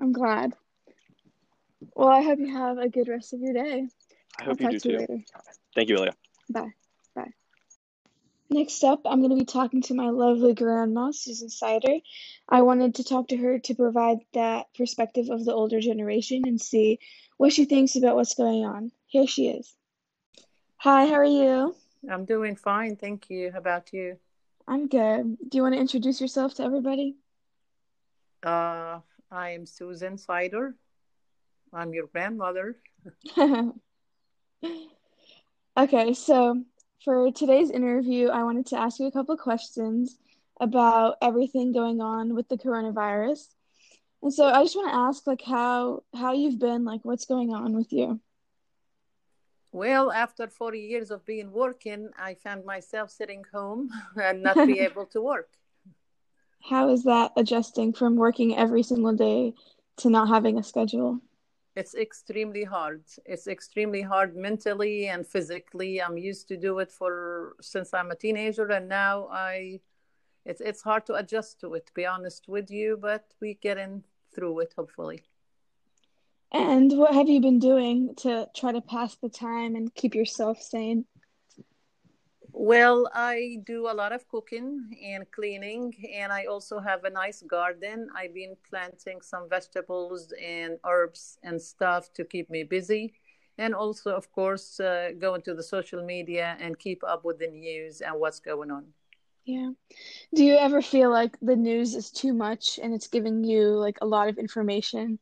I'm 0.01 0.13
glad. 0.13 0.55
Well, 1.95 2.09
I 2.09 2.23
hope 2.23 2.39
you 2.39 2.51
have 2.51 2.79
a 2.79 2.89
good 2.89 3.09
rest 3.09 3.35
of 3.35 3.41
your 3.41 3.53
day. 3.53 3.89
I 4.41 4.45
hope 4.45 4.57
I'll 4.63 4.73
you 4.73 4.79
do 4.79 4.97
too. 4.97 5.07
You 5.07 5.25
Thank 5.75 5.91
you, 5.91 5.97
Ilya. 5.97 6.15
Bye. 6.49 6.73
Next 8.51 8.83
up, 8.83 9.03
I'm 9.05 9.21
going 9.21 9.31
to 9.31 9.37
be 9.37 9.45
talking 9.45 9.83
to 9.83 9.95
my 9.95 10.09
lovely 10.09 10.55
grandma, 10.55 11.11
Susan 11.11 11.51
Sider. 11.51 11.99
I 12.49 12.63
wanted 12.63 12.95
to 12.95 13.05
talk 13.05 13.29
to 13.29 13.37
her 13.37 13.59
to 13.59 13.75
provide 13.75 14.19
that 14.33 14.67
perspective 14.75 15.29
of 15.29 15.45
the 15.45 15.53
older 15.53 15.81
generation 15.81 16.45
and 16.47 16.59
see 16.59 16.99
what 17.37 17.53
she 17.53 17.67
thinks 17.67 17.95
about 17.97 18.17
what's 18.17 18.35
going 18.35 18.65
on. 18.65 18.91
Here 19.07 19.27
she 19.27 19.49
is. 19.49 19.77
Hi, 20.79 21.07
how 21.07 21.15
are 21.15 21.25
you? 21.25 21.77
I'm 22.11 22.25
doing 22.25 22.57
fine, 22.57 22.97
thank 22.97 23.29
you. 23.29 23.53
How 23.53 23.59
about 23.59 23.93
you? 23.93 24.17
I'm 24.67 24.89
good. 24.89 25.37
Do 25.49 25.59
you 25.59 25.63
want 25.63 25.75
to 25.75 25.81
introduce 25.81 26.21
yourself 26.21 26.55
to 26.55 26.63
everybody? 26.63 27.17
Uh, 28.43 29.01
I 29.31 29.51
am 29.51 29.67
Susan 29.67 30.17
Sider. 30.17 30.75
I'm 31.73 31.93
your 31.93 32.07
grandmother. 32.07 32.77
okay, 35.77 36.15
so 36.15 36.63
for 37.05 37.31
today's 37.33 37.71
interview, 37.71 38.29
I 38.29 38.43
wanted 38.43 38.67
to 38.67 38.79
ask 38.79 38.99
you 38.99 39.07
a 39.07 39.13
couple 39.13 39.35
of 39.35 39.41
questions 39.41 40.17
about 40.61 41.17
everything 41.23 41.73
going 41.73 42.01
on 42.01 42.35
with 42.35 42.49
the 42.49 42.59
coronavirus. 42.59 43.47
And 44.23 44.35
so 44.35 44.47
I 44.47 44.63
just 44.65 44.75
want 44.75 44.91
to 44.91 44.97
ask 44.97 45.27
like 45.27 45.43
how 45.43 46.03
how 46.15 46.33
you've 46.33 46.59
been, 46.59 46.85
like 46.85 47.05
what's 47.05 47.25
going 47.25 47.55
on 47.55 47.75
with 47.75 47.93
you? 47.93 48.21
Well, 49.71 50.11
after 50.11 50.49
40 50.49 50.81
years 50.81 51.11
of 51.11 51.25
being 51.25 51.53
working, 51.53 52.09
I 52.19 52.35
found 52.35 52.65
myself 52.65 53.11
sitting 53.11 53.45
home 53.53 53.91
and 54.21 54.43
not 54.43 54.57
be 54.57 54.81
able 54.89 55.07
to 55.07 55.21
work. 55.21 55.51
How 56.69 56.89
is 56.91 57.05
that 57.05 57.33
adjusting 57.37 57.93
from 57.93 58.17
working 58.17 58.57
every 58.57 58.83
single 58.83 59.15
day 59.15 59.55
to 59.99 60.11
not 60.11 60.29
having 60.29 60.59
a 60.59 60.63
schedule? 60.63 61.21
It's 61.79 61.95
extremely 61.95 62.65
hard. 62.65 63.05
It's 63.25 63.47
extremely 63.47 64.03
hard 64.03 64.37
mentally 64.37 65.07
and 65.09 65.25
physically. 65.25 66.03
I'm 66.03 66.19
used 66.19 66.49
to 66.49 66.57
do 66.57 66.81
it 66.81 66.91
for 66.91 67.55
since 67.61 67.95
i'm 67.95 68.11
a 68.11 68.17
teenager 68.17 68.67
and 68.77 68.89
now 68.89 69.29
i 69.31 69.81
it's 70.45 70.61
it's 70.61 70.83
hard 70.83 71.07
to 71.07 71.15
adjust 71.15 71.61
to 71.61 71.75
it 71.75 71.87
to 71.87 71.93
be 71.95 72.05
honest 72.05 72.49
with 72.49 72.69
you 72.71 72.99
but 73.01 73.25
we 73.41 73.55
getting 73.69 74.03
through 74.35 74.59
it 74.61 74.75
hopefully. 74.77 75.23
And 76.53 76.91
what 76.99 77.15
have 77.15 77.29
you 77.29 77.41
been 77.41 77.61
doing 77.61 78.15
to 78.25 78.49
try 78.57 78.73
to 78.73 78.81
pass 78.81 79.15
the 79.17 79.29
time 79.29 79.77
and 79.77 79.95
keep 79.95 80.15
yourself 80.15 80.61
sane 80.61 81.05
well, 82.59 83.09
I 83.15 83.59
do 83.65 83.89
a 83.89 83.95
lot 83.95 84.13
of 84.13 84.27
cooking 84.27 84.91
and 85.01 85.31
cleaning, 85.31 85.95
and 86.13 86.33
I 86.33 86.47
also 86.47 86.81
have 86.81 87.05
a 87.05 87.11
nice 87.11 87.41
garden. 87.43 88.09
I've 88.17 88.35
been 88.35 88.57
planting 88.69 89.21
some 89.21 89.49
vegetables 89.49 90.33
and 90.45 90.77
herbs 90.85 91.39
and 91.45 91.63
stuff 91.63 92.13
to 92.15 92.25
keep 92.25 92.51
me 92.51 92.65
busy. 92.65 93.15
And 93.59 93.77
also, 93.77 94.11
of 94.11 94.33
course, 94.33 94.81
uh, 94.81 95.11
into 95.35 95.55
the 95.55 95.63
social 95.63 96.05
media 96.05 96.57
and 96.61 96.77
keep 96.77 97.05
up 97.05 97.25
with 97.25 97.39
the 97.39 97.47
news 97.47 98.01
and 98.01 98.19
what's 98.19 98.41
going 98.41 98.73
on. 98.73 98.87
Yeah. 99.45 99.71
Do 100.35 100.45
you 100.45 100.57
ever 100.57 100.83
feel 100.83 101.11
like 101.11 101.39
the 101.41 101.57
news 101.57 101.95
is 101.95 102.11
too 102.11 102.35
much 102.35 102.81
and 102.83 102.93
it's 102.93 103.07
giving 103.07 103.45
you 103.45 103.69
like 103.71 103.99
a 104.03 104.07
lot 104.07 104.29
of 104.29 104.37
information 104.37 105.21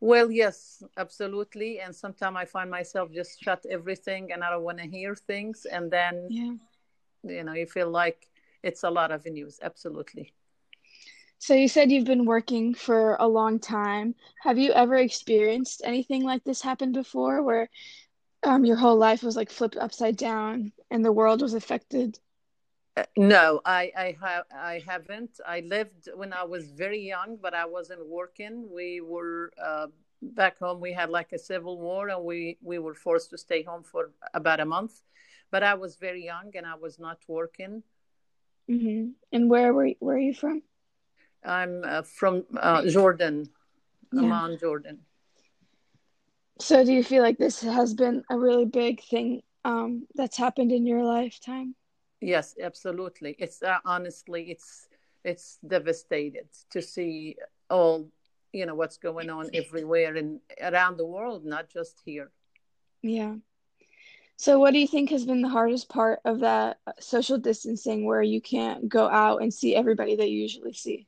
well, 0.00 0.30
yes, 0.30 0.82
absolutely. 0.96 1.80
And 1.80 1.94
sometimes 1.94 2.36
I 2.36 2.46
find 2.46 2.70
myself 2.70 3.12
just 3.12 3.42
shut 3.42 3.64
everything 3.68 4.32
and 4.32 4.42
I 4.42 4.50
don't 4.50 4.62
want 4.62 4.78
to 4.78 4.86
hear 4.86 5.14
things. 5.14 5.66
And 5.66 5.90
then, 5.90 6.26
yeah. 6.30 6.52
you 7.22 7.44
know, 7.44 7.52
you 7.52 7.66
feel 7.66 7.90
like 7.90 8.26
it's 8.62 8.82
a 8.82 8.90
lot 8.90 9.12
of 9.12 9.26
news. 9.26 9.60
Absolutely. 9.62 10.32
So 11.38 11.54
you 11.54 11.68
said 11.68 11.90
you've 11.90 12.06
been 12.06 12.26
working 12.26 12.74
for 12.74 13.16
a 13.20 13.26
long 13.26 13.58
time. 13.58 14.14
Have 14.42 14.58
you 14.58 14.72
ever 14.72 14.96
experienced 14.96 15.82
anything 15.84 16.22
like 16.22 16.44
this 16.44 16.60
happen 16.60 16.92
before 16.92 17.42
where 17.42 17.68
um, 18.42 18.64
your 18.64 18.76
whole 18.76 18.96
life 18.96 19.22
was 19.22 19.36
like 19.36 19.50
flipped 19.50 19.76
upside 19.76 20.16
down 20.16 20.72
and 20.90 21.04
the 21.04 21.12
world 21.12 21.42
was 21.42 21.54
affected? 21.54 22.18
Uh, 22.96 23.04
no, 23.16 23.60
I 23.64 23.92
I 23.96 24.16
have 24.20 24.44
I 24.54 24.82
haven't. 24.86 25.40
I 25.46 25.60
lived 25.60 26.08
when 26.14 26.32
I 26.32 26.44
was 26.44 26.70
very 26.70 27.00
young, 27.00 27.38
but 27.40 27.54
I 27.54 27.66
wasn't 27.66 28.06
working. 28.06 28.68
We 28.72 29.00
were 29.00 29.52
uh, 29.62 29.86
back 30.20 30.58
home. 30.58 30.80
We 30.80 30.92
had 30.92 31.10
like 31.10 31.32
a 31.32 31.38
civil 31.38 31.78
war, 31.78 32.08
and 32.08 32.24
we 32.24 32.58
we 32.62 32.78
were 32.78 32.94
forced 32.94 33.30
to 33.30 33.38
stay 33.38 33.62
home 33.62 33.84
for 33.84 34.10
about 34.34 34.60
a 34.60 34.64
month. 34.64 35.02
But 35.50 35.62
I 35.62 35.74
was 35.74 35.96
very 35.96 36.24
young, 36.24 36.50
and 36.54 36.66
I 36.66 36.74
was 36.74 36.98
not 36.98 37.18
working. 37.28 37.82
Mm-hmm. 38.68 39.10
And 39.32 39.50
where 39.50 39.72
were 39.72 39.90
where 40.00 40.16
are 40.16 40.20
you 40.20 40.34
from? 40.34 40.62
I'm 41.44 41.82
uh, 41.84 42.02
from 42.02 42.44
uh, 42.56 42.86
Jordan, 42.86 43.48
yeah. 44.12 44.20
Amman, 44.20 44.58
Jordan. 44.58 44.98
So, 46.60 46.84
do 46.84 46.92
you 46.92 47.02
feel 47.02 47.22
like 47.22 47.38
this 47.38 47.62
has 47.62 47.94
been 47.94 48.22
a 48.30 48.38
really 48.38 48.66
big 48.66 49.02
thing 49.02 49.42
um, 49.64 50.06
that's 50.14 50.36
happened 50.36 50.72
in 50.72 50.86
your 50.86 51.02
lifetime? 51.04 51.74
Yes, 52.20 52.54
absolutely. 52.60 53.36
It's 53.38 53.62
uh, 53.62 53.78
honestly, 53.84 54.50
it's 54.50 54.88
it's 55.24 55.58
devastated 55.66 56.48
to 56.70 56.82
see 56.82 57.36
all 57.68 58.10
you 58.52 58.66
know 58.66 58.74
what's 58.74 58.98
going 58.98 59.30
on 59.30 59.50
everywhere 59.54 60.16
and 60.16 60.40
around 60.60 60.96
the 60.98 61.06
world, 61.06 61.44
not 61.44 61.68
just 61.68 62.00
here. 62.04 62.30
Yeah. 63.02 63.36
So, 64.36 64.58
what 64.58 64.72
do 64.72 64.78
you 64.78 64.86
think 64.86 65.10
has 65.10 65.26
been 65.26 65.42
the 65.42 65.48
hardest 65.48 65.88
part 65.88 66.20
of 66.24 66.40
that 66.40 66.78
uh, 66.86 66.92
social 66.98 67.38
distancing, 67.38 68.06
where 68.06 68.22
you 68.22 68.40
can't 68.40 68.88
go 68.88 69.08
out 69.08 69.42
and 69.42 69.52
see 69.52 69.74
everybody 69.76 70.16
that 70.16 70.30
you 70.30 70.40
usually 70.40 70.72
see? 70.72 71.06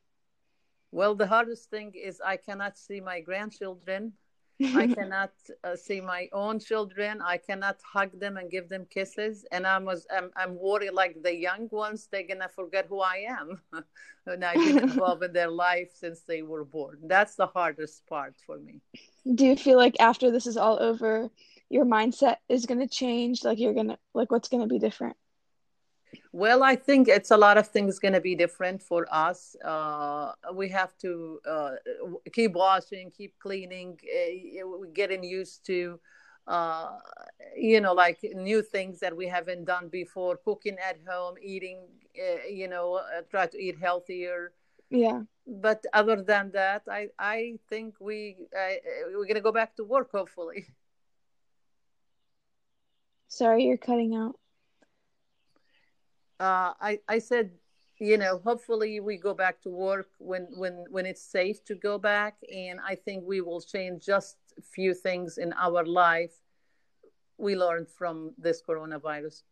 Well, 0.90 1.14
the 1.14 1.26
hardest 1.26 1.70
thing 1.70 1.94
is 1.94 2.20
I 2.20 2.36
cannot 2.36 2.76
see 2.76 3.00
my 3.00 3.20
grandchildren 3.20 4.12
I 4.74 4.86
cannot 4.96 5.32
uh, 5.64 5.76
see 5.76 6.00
my 6.00 6.28
own 6.32 6.58
children. 6.60 7.20
I 7.22 7.38
cannot 7.38 7.78
hug 7.92 8.18
them 8.18 8.36
and 8.36 8.50
give 8.50 8.68
them 8.68 8.86
kisses. 8.90 9.44
And 9.52 9.66
I 9.66 9.78
was, 9.78 10.06
I'm, 10.10 10.30
I'm 10.36 10.58
worried 10.58 10.92
like 10.92 11.22
the 11.22 11.34
young 11.34 11.68
ones, 11.70 12.08
they're 12.10 12.26
gonna 12.26 12.48
forget 12.48 12.86
who 12.88 13.00
I 13.00 13.26
am, 13.28 13.60
and 14.26 14.44
I've 14.44 14.64
been 14.64 14.78
involved 14.88 15.24
in 15.24 15.32
their 15.32 15.50
life 15.50 15.90
since 15.94 16.22
they 16.22 16.42
were 16.42 16.64
born. 16.64 16.98
That's 17.04 17.36
the 17.36 17.46
hardest 17.46 18.06
part 18.06 18.34
for 18.46 18.58
me. 18.58 18.80
Do 19.34 19.46
you 19.46 19.56
feel 19.56 19.76
like 19.76 19.96
after 20.00 20.30
this 20.30 20.46
is 20.46 20.56
all 20.56 20.80
over, 20.82 21.30
your 21.68 21.84
mindset 21.84 22.36
is 22.48 22.66
gonna 22.66 22.88
change? 22.88 23.44
Like 23.44 23.58
you're 23.58 23.74
gonna, 23.74 23.98
like 24.14 24.30
what's 24.30 24.48
gonna 24.48 24.66
be 24.66 24.78
different? 24.78 25.16
Well, 26.34 26.62
I 26.62 26.76
think 26.76 27.08
it's 27.08 27.30
a 27.30 27.36
lot 27.36 27.58
of 27.58 27.68
things 27.68 27.98
going 27.98 28.14
to 28.14 28.20
be 28.20 28.34
different 28.34 28.82
for 28.82 29.06
us. 29.10 29.54
Uh, 29.62 30.32
we 30.54 30.70
have 30.70 30.96
to 30.98 31.40
uh, 31.46 31.72
keep 32.32 32.52
washing, 32.54 33.10
keep 33.10 33.38
cleaning, 33.38 33.98
uh, 34.02 34.86
getting 34.94 35.22
used 35.22 35.66
to, 35.66 36.00
uh, 36.46 36.96
you 37.54 37.82
know, 37.82 37.92
like 37.92 38.18
new 38.34 38.62
things 38.62 38.98
that 39.00 39.14
we 39.14 39.26
haven't 39.28 39.66
done 39.66 39.88
before. 39.88 40.38
Cooking 40.38 40.78
at 40.78 40.96
home, 41.06 41.34
eating, 41.42 41.80
uh, 42.18 42.46
you 42.48 42.66
know, 42.66 42.94
uh, 42.94 43.20
try 43.30 43.46
to 43.46 43.58
eat 43.58 43.78
healthier. 43.78 44.52
Yeah. 44.88 45.22
But 45.46 45.84
other 45.92 46.22
than 46.22 46.52
that, 46.52 46.82
I 46.88 47.08
I 47.18 47.58
think 47.68 47.96
we 48.00 48.36
we're 49.14 49.26
gonna 49.26 49.40
go 49.42 49.52
back 49.52 49.76
to 49.76 49.84
work 49.84 50.10
hopefully. 50.12 50.66
Sorry, 53.28 53.64
you're 53.64 53.76
cutting 53.76 54.14
out. 54.14 54.36
Uh, 56.40 56.72
I 56.80 57.00
I 57.08 57.18
said, 57.18 57.52
you 57.98 58.18
know, 58.18 58.40
hopefully 58.44 59.00
we 59.00 59.16
go 59.16 59.34
back 59.34 59.60
to 59.62 59.70
work 59.70 60.08
when 60.18 60.48
when 60.56 60.84
when 60.90 61.06
it's 61.06 61.22
safe 61.22 61.64
to 61.64 61.74
go 61.74 61.98
back, 61.98 62.36
and 62.52 62.80
I 62.80 62.94
think 62.94 63.24
we 63.26 63.40
will 63.40 63.60
change 63.60 64.04
just 64.04 64.36
a 64.58 64.62
few 64.62 64.94
things 64.94 65.38
in 65.38 65.52
our 65.54 65.84
life 65.84 66.32
we 67.38 67.56
learned 67.56 67.88
from 67.88 68.32
this 68.38 68.62
coronavirus. 68.62 69.42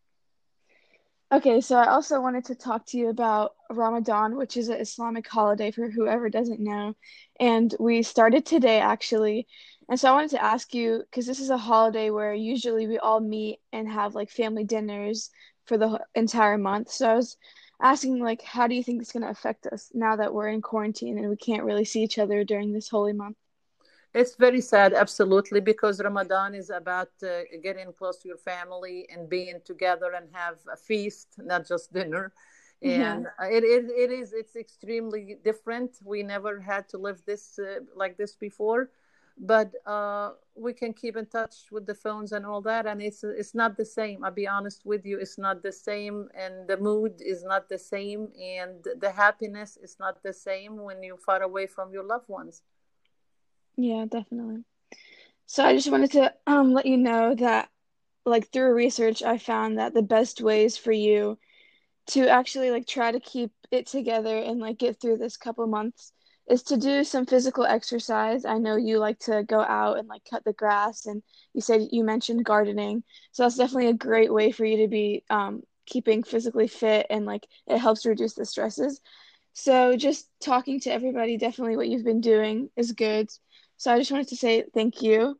Okay, 1.33 1.61
so 1.61 1.77
I 1.77 1.87
also 1.87 2.19
wanted 2.19 2.43
to 2.45 2.55
talk 2.55 2.85
to 2.87 2.97
you 2.97 3.07
about 3.07 3.55
Ramadan, 3.69 4.35
which 4.35 4.57
is 4.57 4.67
an 4.67 4.81
Islamic 4.81 5.25
holiday 5.25 5.71
for 5.71 5.89
whoever 5.89 6.29
doesn't 6.29 6.59
know. 6.59 6.93
And 7.39 7.73
we 7.79 8.03
started 8.03 8.45
today 8.45 8.81
actually. 8.81 9.47
And 9.87 9.97
so 9.97 10.09
I 10.09 10.13
wanted 10.13 10.31
to 10.31 10.43
ask 10.43 10.73
you 10.73 11.03
because 11.09 11.25
this 11.25 11.39
is 11.39 11.49
a 11.49 11.57
holiday 11.57 12.09
where 12.09 12.33
usually 12.33 12.85
we 12.85 12.97
all 12.97 13.21
meet 13.21 13.59
and 13.71 13.89
have 13.89 14.13
like 14.13 14.29
family 14.29 14.65
dinners 14.65 15.29
for 15.65 15.77
the 15.77 15.99
entire 16.15 16.57
month. 16.57 16.91
So 16.91 17.09
I 17.09 17.15
was 17.15 17.37
asking 17.81 18.19
like 18.19 18.41
how 18.43 18.67
do 18.67 18.75
you 18.75 18.83
think 18.83 19.01
it's 19.01 19.11
going 19.11 19.23
to 19.23 19.29
affect 19.29 19.67
us 19.67 19.91
now 19.93 20.15
that 20.15 20.33
we're 20.33 20.49
in 20.49 20.61
quarantine 20.61 21.17
and 21.17 21.29
we 21.29 21.35
can't 21.35 21.63
really 21.63 21.85
see 21.85 22.03
each 22.03 22.19
other 22.19 22.43
during 22.43 22.71
this 22.71 22.89
holy 22.89 23.13
month? 23.13 23.37
It's 24.13 24.35
very 24.35 24.59
sad, 24.59 24.93
absolutely, 24.93 25.61
because 25.61 26.01
Ramadan 26.01 26.53
is 26.53 26.69
about 26.69 27.11
uh, 27.23 27.43
getting 27.63 27.93
close 27.93 28.17
to 28.19 28.27
your 28.27 28.37
family 28.37 29.07
and 29.09 29.29
being 29.29 29.61
together 29.63 30.11
and 30.11 30.27
have 30.33 30.57
a 30.71 30.75
feast, 30.75 31.29
not 31.37 31.65
just 31.65 31.93
dinner. 31.93 32.33
And 32.83 33.27
yeah. 33.39 33.47
it, 33.47 33.63
it, 33.63 33.85
it 33.89 34.11
is 34.11 34.33
it's 34.33 34.55
extremely 34.55 35.37
different. 35.43 35.91
We 36.03 36.23
never 36.23 36.59
had 36.59 36.89
to 36.89 36.97
live 36.97 37.21
this 37.25 37.57
uh, 37.59 37.81
like 37.95 38.17
this 38.17 38.35
before, 38.35 38.89
but 39.41 39.73
uh, 39.87 40.33
we 40.55 40.71
can 40.71 40.93
keep 40.93 41.17
in 41.17 41.25
touch 41.25 41.71
with 41.71 41.87
the 41.87 41.95
phones 41.95 42.31
and 42.31 42.45
all 42.45 42.61
that. 42.61 42.85
And 42.85 43.01
it's 43.01 43.23
it's 43.23 43.55
not 43.55 43.75
the 43.75 43.85
same. 43.85 44.23
I'll 44.23 44.31
be 44.31 44.47
honest 44.47 44.85
with 44.85 45.03
you, 45.03 45.19
it's 45.19 45.39
not 45.39 45.63
the 45.63 45.71
same, 45.71 46.29
and 46.35 46.67
the 46.67 46.77
mood 46.77 47.13
is 47.19 47.43
not 47.43 47.67
the 47.67 47.79
same, 47.79 48.29
and 48.39 48.85
the 48.99 49.11
happiness 49.11 49.77
is 49.81 49.97
not 49.99 50.21
the 50.21 50.33
same 50.33 50.77
when 50.77 51.01
you're 51.01 51.17
far 51.17 51.41
away 51.41 51.65
from 51.65 51.91
your 51.91 52.03
loved 52.03 52.29
ones. 52.29 52.61
Yeah, 53.77 54.05
definitely. 54.05 54.63
So 55.47 55.65
I 55.65 55.73
just 55.75 55.91
wanted 55.91 56.11
to 56.11 56.33
um 56.45 56.73
let 56.73 56.85
you 56.85 56.97
know 56.97 57.33
that 57.35 57.69
like 58.25 58.51
through 58.51 58.75
research 58.75 59.23
I 59.23 59.39
found 59.39 59.79
that 59.79 59.95
the 59.95 60.03
best 60.03 60.39
ways 60.39 60.77
for 60.77 60.91
you 60.91 61.39
to 62.07 62.29
actually 62.29 62.69
like 62.69 62.85
try 62.85 63.11
to 63.11 63.19
keep 63.19 63.51
it 63.71 63.87
together 63.87 64.37
and 64.37 64.59
like 64.59 64.77
get 64.77 65.01
through 65.01 65.17
this 65.17 65.37
couple 65.37 65.65
months 65.65 66.13
is 66.51 66.63
to 66.63 66.77
do 66.77 67.05
some 67.05 67.25
physical 67.25 67.65
exercise. 67.65 68.43
I 68.45 68.57
know 68.57 68.75
you 68.75 68.99
like 68.99 69.19
to 69.19 69.43
go 69.43 69.61
out 69.61 69.97
and 69.97 70.09
like 70.09 70.23
cut 70.29 70.43
the 70.43 70.53
grass 70.53 71.05
and 71.05 71.23
you 71.53 71.61
said 71.61 71.87
you 71.91 72.03
mentioned 72.03 72.43
gardening. 72.45 73.03
So 73.31 73.43
that's 73.43 73.55
definitely 73.55 73.87
a 73.87 73.93
great 73.93 74.33
way 74.33 74.51
for 74.51 74.65
you 74.65 74.77
to 74.79 74.89
be 74.89 75.23
um 75.29 75.63
keeping 75.85 76.23
physically 76.23 76.67
fit 76.67 77.07
and 77.09 77.25
like 77.25 77.47
it 77.67 77.77
helps 77.79 78.05
reduce 78.05 78.33
the 78.35 78.45
stresses. 78.45 78.99
So 79.53 79.95
just 79.95 80.29
talking 80.41 80.81
to 80.81 80.91
everybody, 80.91 81.37
definitely 81.37 81.77
what 81.77 81.87
you've 81.87 82.03
been 82.05 82.21
doing 82.21 82.69
is 82.75 82.91
good. 82.91 83.29
So 83.77 83.93
I 83.93 83.97
just 83.99 84.11
wanted 84.11 84.27
to 84.29 84.35
say 84.35 84.65
thank 84.73 85.01
you. 85.01 85.39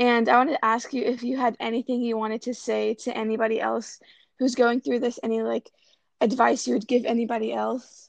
And 0.00 0.28
I 0.28 0.38
wanted 0.38 0.54
to 0.54 0.64
ask 0.64 0.92
you 0.92 1.04
if 1.04 1.22
you 1.22 1.36
had 1.36 1.56
anything 1.60 2.02
you 2.02 2.16
wanted 2.16 2.42
to 2.42 2.54
say 2.54 2.94
to 3.04 3.16
anybody 3.16 3.60
else 3.60 4.00
who's 4.40 4.56
going 4.56 4.80
through 4.80 5.00
this, 5.00 5.20
any 5.22 5.42
like 5.42 5.70
advice 6.20 6.66
you 6.66 6.74
would 6.74 6.88
give 6.88 7.04
anybody 7.04 7.52
else. 7.52 8.07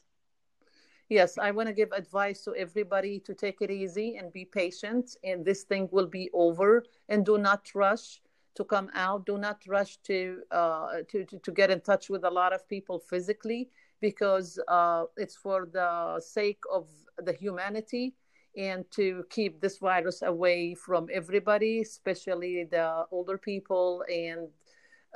Yes, 1.10 1.38
I 1.38 1.50
want 1.50 1.66
to 1.66 1.72
give 1.72 1.90
advice 1.90 2.44
to 2.44 2.54
everybody 2.54 3.18
to 3.26 3.34
take 3.34 3.60
it 3.60 3.70
easy 3.70 4.16
and 4.16 4.32
be 4.32 4.44
patient, 4.44 5.16
and 5.24 5.44
this 5.44 5.64
thing 5.64 5.88
will 5.90 6.06
be 6.06 6.30
over. 6.32 6.84
And 7.08 7.26
do 7.26 7.36
not 7.36 7.66
rush 7.74 8.22
to 8.54 8.62
come 8.62 8.90
out. 8.94 9.26
Do 9.26 9.36
not 9.36 9.58
rush 9.66 9.96
to 10.04 10.42
uh, 10.52 11.02
to, 11.10 11.24
to, 11.24 11.38
to 11.40 11.50
get 11.50 11.68
in 11.68 11.80
touch 11.80 12.10
with 12.10 12.22
a 12.22 12.30
lot 12.30 12.52
of 12.52 12.68
people 12.68 13.00
physically 13.00 13.70
because 14.00 14.60
uh, 14.68 15.06
it's 15.16 15.34
for 15.34 15.68
the 15.72 16.20
sake 16.20 16.62
of 16.72 16.86
the 17.18 17.32
humanity 17.32 18.14
and 18.56 18.88
to 18.92 19.24
keep 19.30 19.60
this 19.60 19.78
virus 19.78 20.22
away 20.22 20.74
from 20.74 21.08
everybody, 21.12 21.80
especially 21.80 22.68
the 22.70 23.04
older 23.10 23.36
people, 23.36 24.04
and 24.08 24.48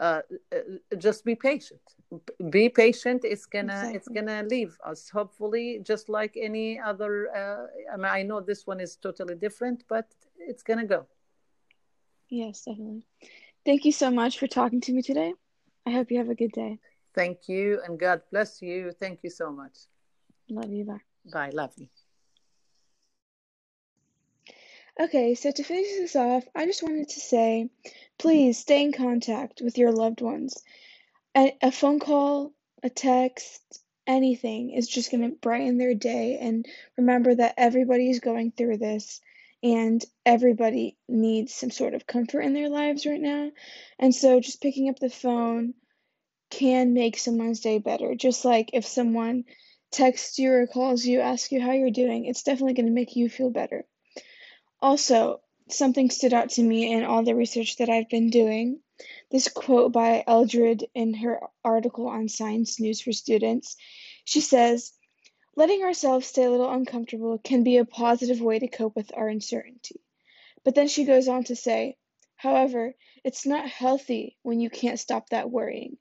uh, 0.01 0.21
uh, 0.53 0.59
just 0.99 1.25
be 1.25 1.35
patient. 1.35 1.81
Be 2.51 2.69
patient. 2.69 3.25
It's 3.25 3.47
gonna 3.47 3.73
exactly. 3.73 3.97
it's 3.97 4.09
gonna 4.09 4.43
leave 4.43 4.77
us. 4.85 5.09
Hopefully, 5.09 5.81
just 5.83 6.09
like 6.09 6.37
any 6.41 6.79
other. 6.79 7.35
Uh, 7.35 7.93
I 7.93 7.97
mean, 7.97 8.07
I 8.07 8.23
know 8.23 8.41
this 8.41 8.67
one 8.67 8.81
is 8.81 8.97
totally 8.97 9.35
different, 9.35 9.85
but 9.89 10.07
it's 10.39 10.63
gonna 10.63 10.87
go. 10.87 11.07
Yes, 12.29 12.63
definitely. 12.63 13.07
Thank 13.65 13.85
you 13.85 13.93
so 13.93 14.11
much 14.11 14.39
for 14.39 14.47
talking 14.47 14.81
to 14.83 14.93
me 14.93 15.03
today. 15.03 15.35
I 15.87 15.91
hope 15.91 16.11
you 16.11 16.19
have 16.19 16.29
a 16.29 16.35
good 16.35 16.53
day. 16.53 16.79
Thank 17.15 17.49
you, 17.49 17.81
and 17.87 17.99
God 17.99 18.23
bless 18.31 18.61
you. 18.61 18.93
Thank 18.93 19.21
you 19.23 19.31
so 19.31 19.53
much. 19.53 19.77
Love 20.49 20.73
you. 20.73 20.85
Bye. 20.85 21.01
Bye. 21.33 21.51
Love 21.53 21.73
you. 21.77 21.89
Okay, 25.01 25.35
so 25.35 25.51
to 25.51 25.65
finish 25.65 25.89
this 25.99 26.15
off, 26.15 26.45
I 26.55 26.67
just 26.67 26.85
wanted 26.85 27.09
to 27.09 27.21
say 27.21 27.69
please 28.17 28.59
stay 28.59 28.81
in 28.83 28.93
contact 28.93 29.61
with 29.61 29.77
your 29.77 29.91
loved 29.91 30.21
ones. 30.21 30.63
A, 31.37 31.57
a 31.61 31.73
phone 31.73 31.99
call, 31.99 32.53
a 32.81 32.91
text, 32.91 33.61
anything 34.07 34.71
is 34.71 34.87
just 34.87 35.11
going 35.11 35.29
to 35.29 35.37
brighten 35.37 35.79
their 35.79 35.95
day. 35.95 36.39
And 36.41 36.65
remember 36.97 37.35
that 37.35 37.55
everybody 37.57 38.09
is 38.09 38.21
going 38.21 38.53
through 38.53 38.79
this 38.79 39.21
and 39.65 40.05
everybody 40.25 40.97
needs 41.09 41.53
some 41.53 41.73
sort 41.73 41.95
of 41.95 42.07
comfort 42.07 42.43
in 42.43 42.53
their 42.53 42.69
lives 42.69 43.05
right 43.05 43.21
now. 43.21 43.51
And 43.99 44.15
so 44.15 44.39
just 44.39 44.63
picking 44.63 44.89
up 44.91 45.01
the 45.01 45.11
phone 45.11 45.75
can 46.51 46.95
make 46.95 47.19
someone's 47.19 47.61
day 47.61 47.79
better. 47.79 48.15
Just 48.15 48.45
like 48.45 48.71
if 48.75 48.87
someone 48.87 49.45
texts 49.91 50.39
you 50.39 50.53
or 50.53 50.69
calls 50.69 51.05
you, 51.05 51.21
asks 51.21 51.51
you 51.51 51.61
how 51.61 51.73
you're 51.73 51.91
doing, 51.91 52.27
it's 52.27 52.45
definitely 52.45 52.75
going 52.75 52.87
to 52.87 52.93
make 52.93 53.17
you 53.17 53.29
feel 53.29 53.51
better. 53.51 53.85
Also, 54.81 55.41
something 55.69 56.11
stood 56.11 56.33
out 56.33 56.51
to 56.51 56.63
me 56.63 56.93
in 56.93 57.05
all 57.05 57.23
the 57.23 57.35
research 57.35 57.77
that 57.77 57.89
I've 57.89 58.09
been 58.09 58.31
doing. 58.31 58.81
This 59.31 59.49
quote 59.49 59.93
by 59.93 60.23
Eldred 60.27 60.85
in 60.95 61.15
her 61.15 61.41
article 61.65 62.07
on 62.07 62.29
Science 62.29 62.79
News 62.79 63.01
for 63.01 63.13
Students. 63.13 63.77
She 64.25 64.41
says, 64.41 64.93
Letting 65.57 65.83
ourselves 65.83 66.27
stay 66.27 66.45
a 66.45 66.51
little 66.51 66.71
uncomfortable 66.71 67.39
can 67.39 67.63
be 67.63 67.77
a 67.77 67.85
positive 67.85 68.41
way 68.41 68.59
to 68.59 68.69
cope 68.69 68.97
with 68.97 69.11
our 69.17 69.29
uncertainty. 69.29 70.01
But 70.65 70.75
then 70.75 70.89
she 70.89 71.05
goes 71.05 71.29
on 71.29 71.45
to 71.45 71.57
say, 71.57 71.97
However, 72.37 72.95
it's 73.23 73.47
not 73.47 73.69
healthy 73.69 74.37
when 74.43 74.61
you 74.61 74.69
can't 74.69 74.99
stop 74.99 75.31
that 75.31 75.51
worrying. 75.51 75.97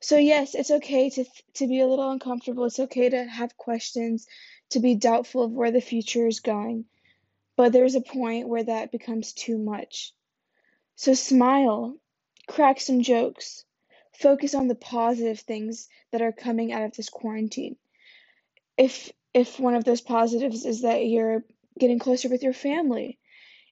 So, 0.00 0.16
yes, 0.16 0.54
it's 0.54 0.70
okay 0.70 1.10
to, 1.10 1.24
to 1.54 1.66
be 1.68 1.80
a 1.80 1.86
little 1.86 2.10
uncomfortable. 2.10 2.64
It's 2.64 2.80
okay 2.80 3.08
to 3.08 3.24
have 3.24 3.56
questions, 3.56 4.26
to 4.70 4.80
be 4.80 4.96
doubtful 4.96 5.44
of 5.44 5.52
where 5.52 5.70
the 5.70 5.80
future 5.80 6.26
is 6.26 6.40
going. 6.40 6.86
But 7.62 7.72
there's 7.72 7.94
a 7.94 8.00
point 8.00 8.48
where 8.48 8.64
that 8.64 8.90
becomes 8.90 9.32
too 9.32 9.56
much. 9.56 10.12
So 10.96 11.14
smile, 11.14 11.96
crack 12.48 12.80
some 12.80 13.02
jokes, 13.02 13.64
focus 14.12 14.56
on 14.56 14.66
the 14.66 14.74
positive 14.74 15.38
things 15.38 15.88
that 16.10 16.22
are 16.22 16.32
coming 16.32 16.72
out 16.72 16.82
of 16.82 16.96
this 16.96 17.08
quarantine. 17.08 17.76
If 18.76 19.12
if 19.32 19.60
one 19.60 19.76
of 19.76 19.84
those 19.84 20.00
positives 20.00 20.66
is 20.66 20.82
that 20.82 21.06
you're 21.06 21.44
getting 21.78 22.00
closer 22.00 22.28
with 22.28 22.42
your 22.42 22.52
family, 22.52 23.20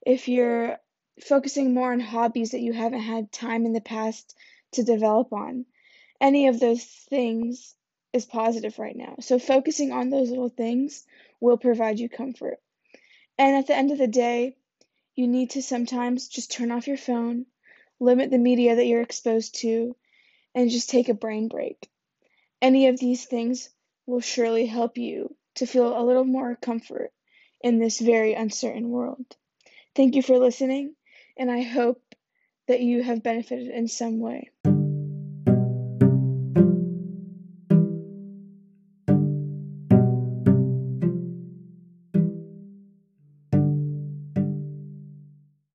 if 0.07 0.29
you're 0.29 0.79
focusing 1.20 1.74
more 1.74 1.92
on 1.92 1.98
hobbies 1.98 2.53
that 2.53 2.61
you 2.61 2.72
haven't 2.72 3.00
had 3.00 3.33
time 3.33 3.66
in 3.66 3.72
the 3.72 3.81
past 3.81 4.37
to 4.74 4.85
develop 4.85 5.33
on, 5.33 5.66
any 6.20 6.46
of 6.46 6.61
those 6.61 6.85
things 6.85 7.74
is 8.12 8.24
positive 8.24 8.79
right 8.79 8.94
now. 8.94 9.17
So 9.19 9.40
focusing 9.40 9.90
on 9.90 10.10
those 10.10 10.31
little 10.31 10.48
things 10.48 11.04
will 11.40 11.58
provide 11.58 11.98
you 11.98 12.08
comfort. 12.08 12.60
And 13.41 13.57
at 13.57 13.67
the 13.69 13.75
end 13.75 13.91
of 13.91 13.97
the 13.97 14.07
day, 14.07 14.55
you 15.15 15.27
need 15.27 15.53
to 15.53 15.63
sometimes 15.63 16.29
just 16.29 16.53
turn 16.53 16.71
off 16.71 16.87
your 16.87 16.99
phone, 16.99 17.47
limit 17.99 18.31
the 18.31 18.37
media 18.37 18.77
that 18.77 18.85
you're 18.85 19.01
exposed 19.01 19.55
to, 19.61 19.97
and 20.55 20.69
just 20.69 20.91
take 20.91 21.09
a 21.09 21.15
brain 21.15 21.49
break. 21.49 21.88
Any 22.61 22.88
of 22.88 23.01
these 23.01 23.25
things 23.25 23.71
will 24.05 24.21
surely 24.21 24.67
help 24.67 24.99
you 24.99 25.35
to 25.55 25.65
feel 25.65 25.99
a 25.99 26.05
little 26.05 26.27
more 26.27 26.55
comfort 26.55 27.15
in 27.63 27.79
this 27.79 27.99
very 27.99 28.35
uncertain 28.35 28.91
world. 28.91 29.25
Thank 29.95 30.17
you 30.17 30.23
for 30.23 30.37
listening, 30.37 30.95
and 31.35 31.51
I 31.51 31.63
hope 31.63 32.15
that 32.69 32.83
you 32.83 33.03
have 33.03 33.23
benefited 33.23 33.69
in 33.69 33.88
some 33.88 34.21
way. 34.21 34.51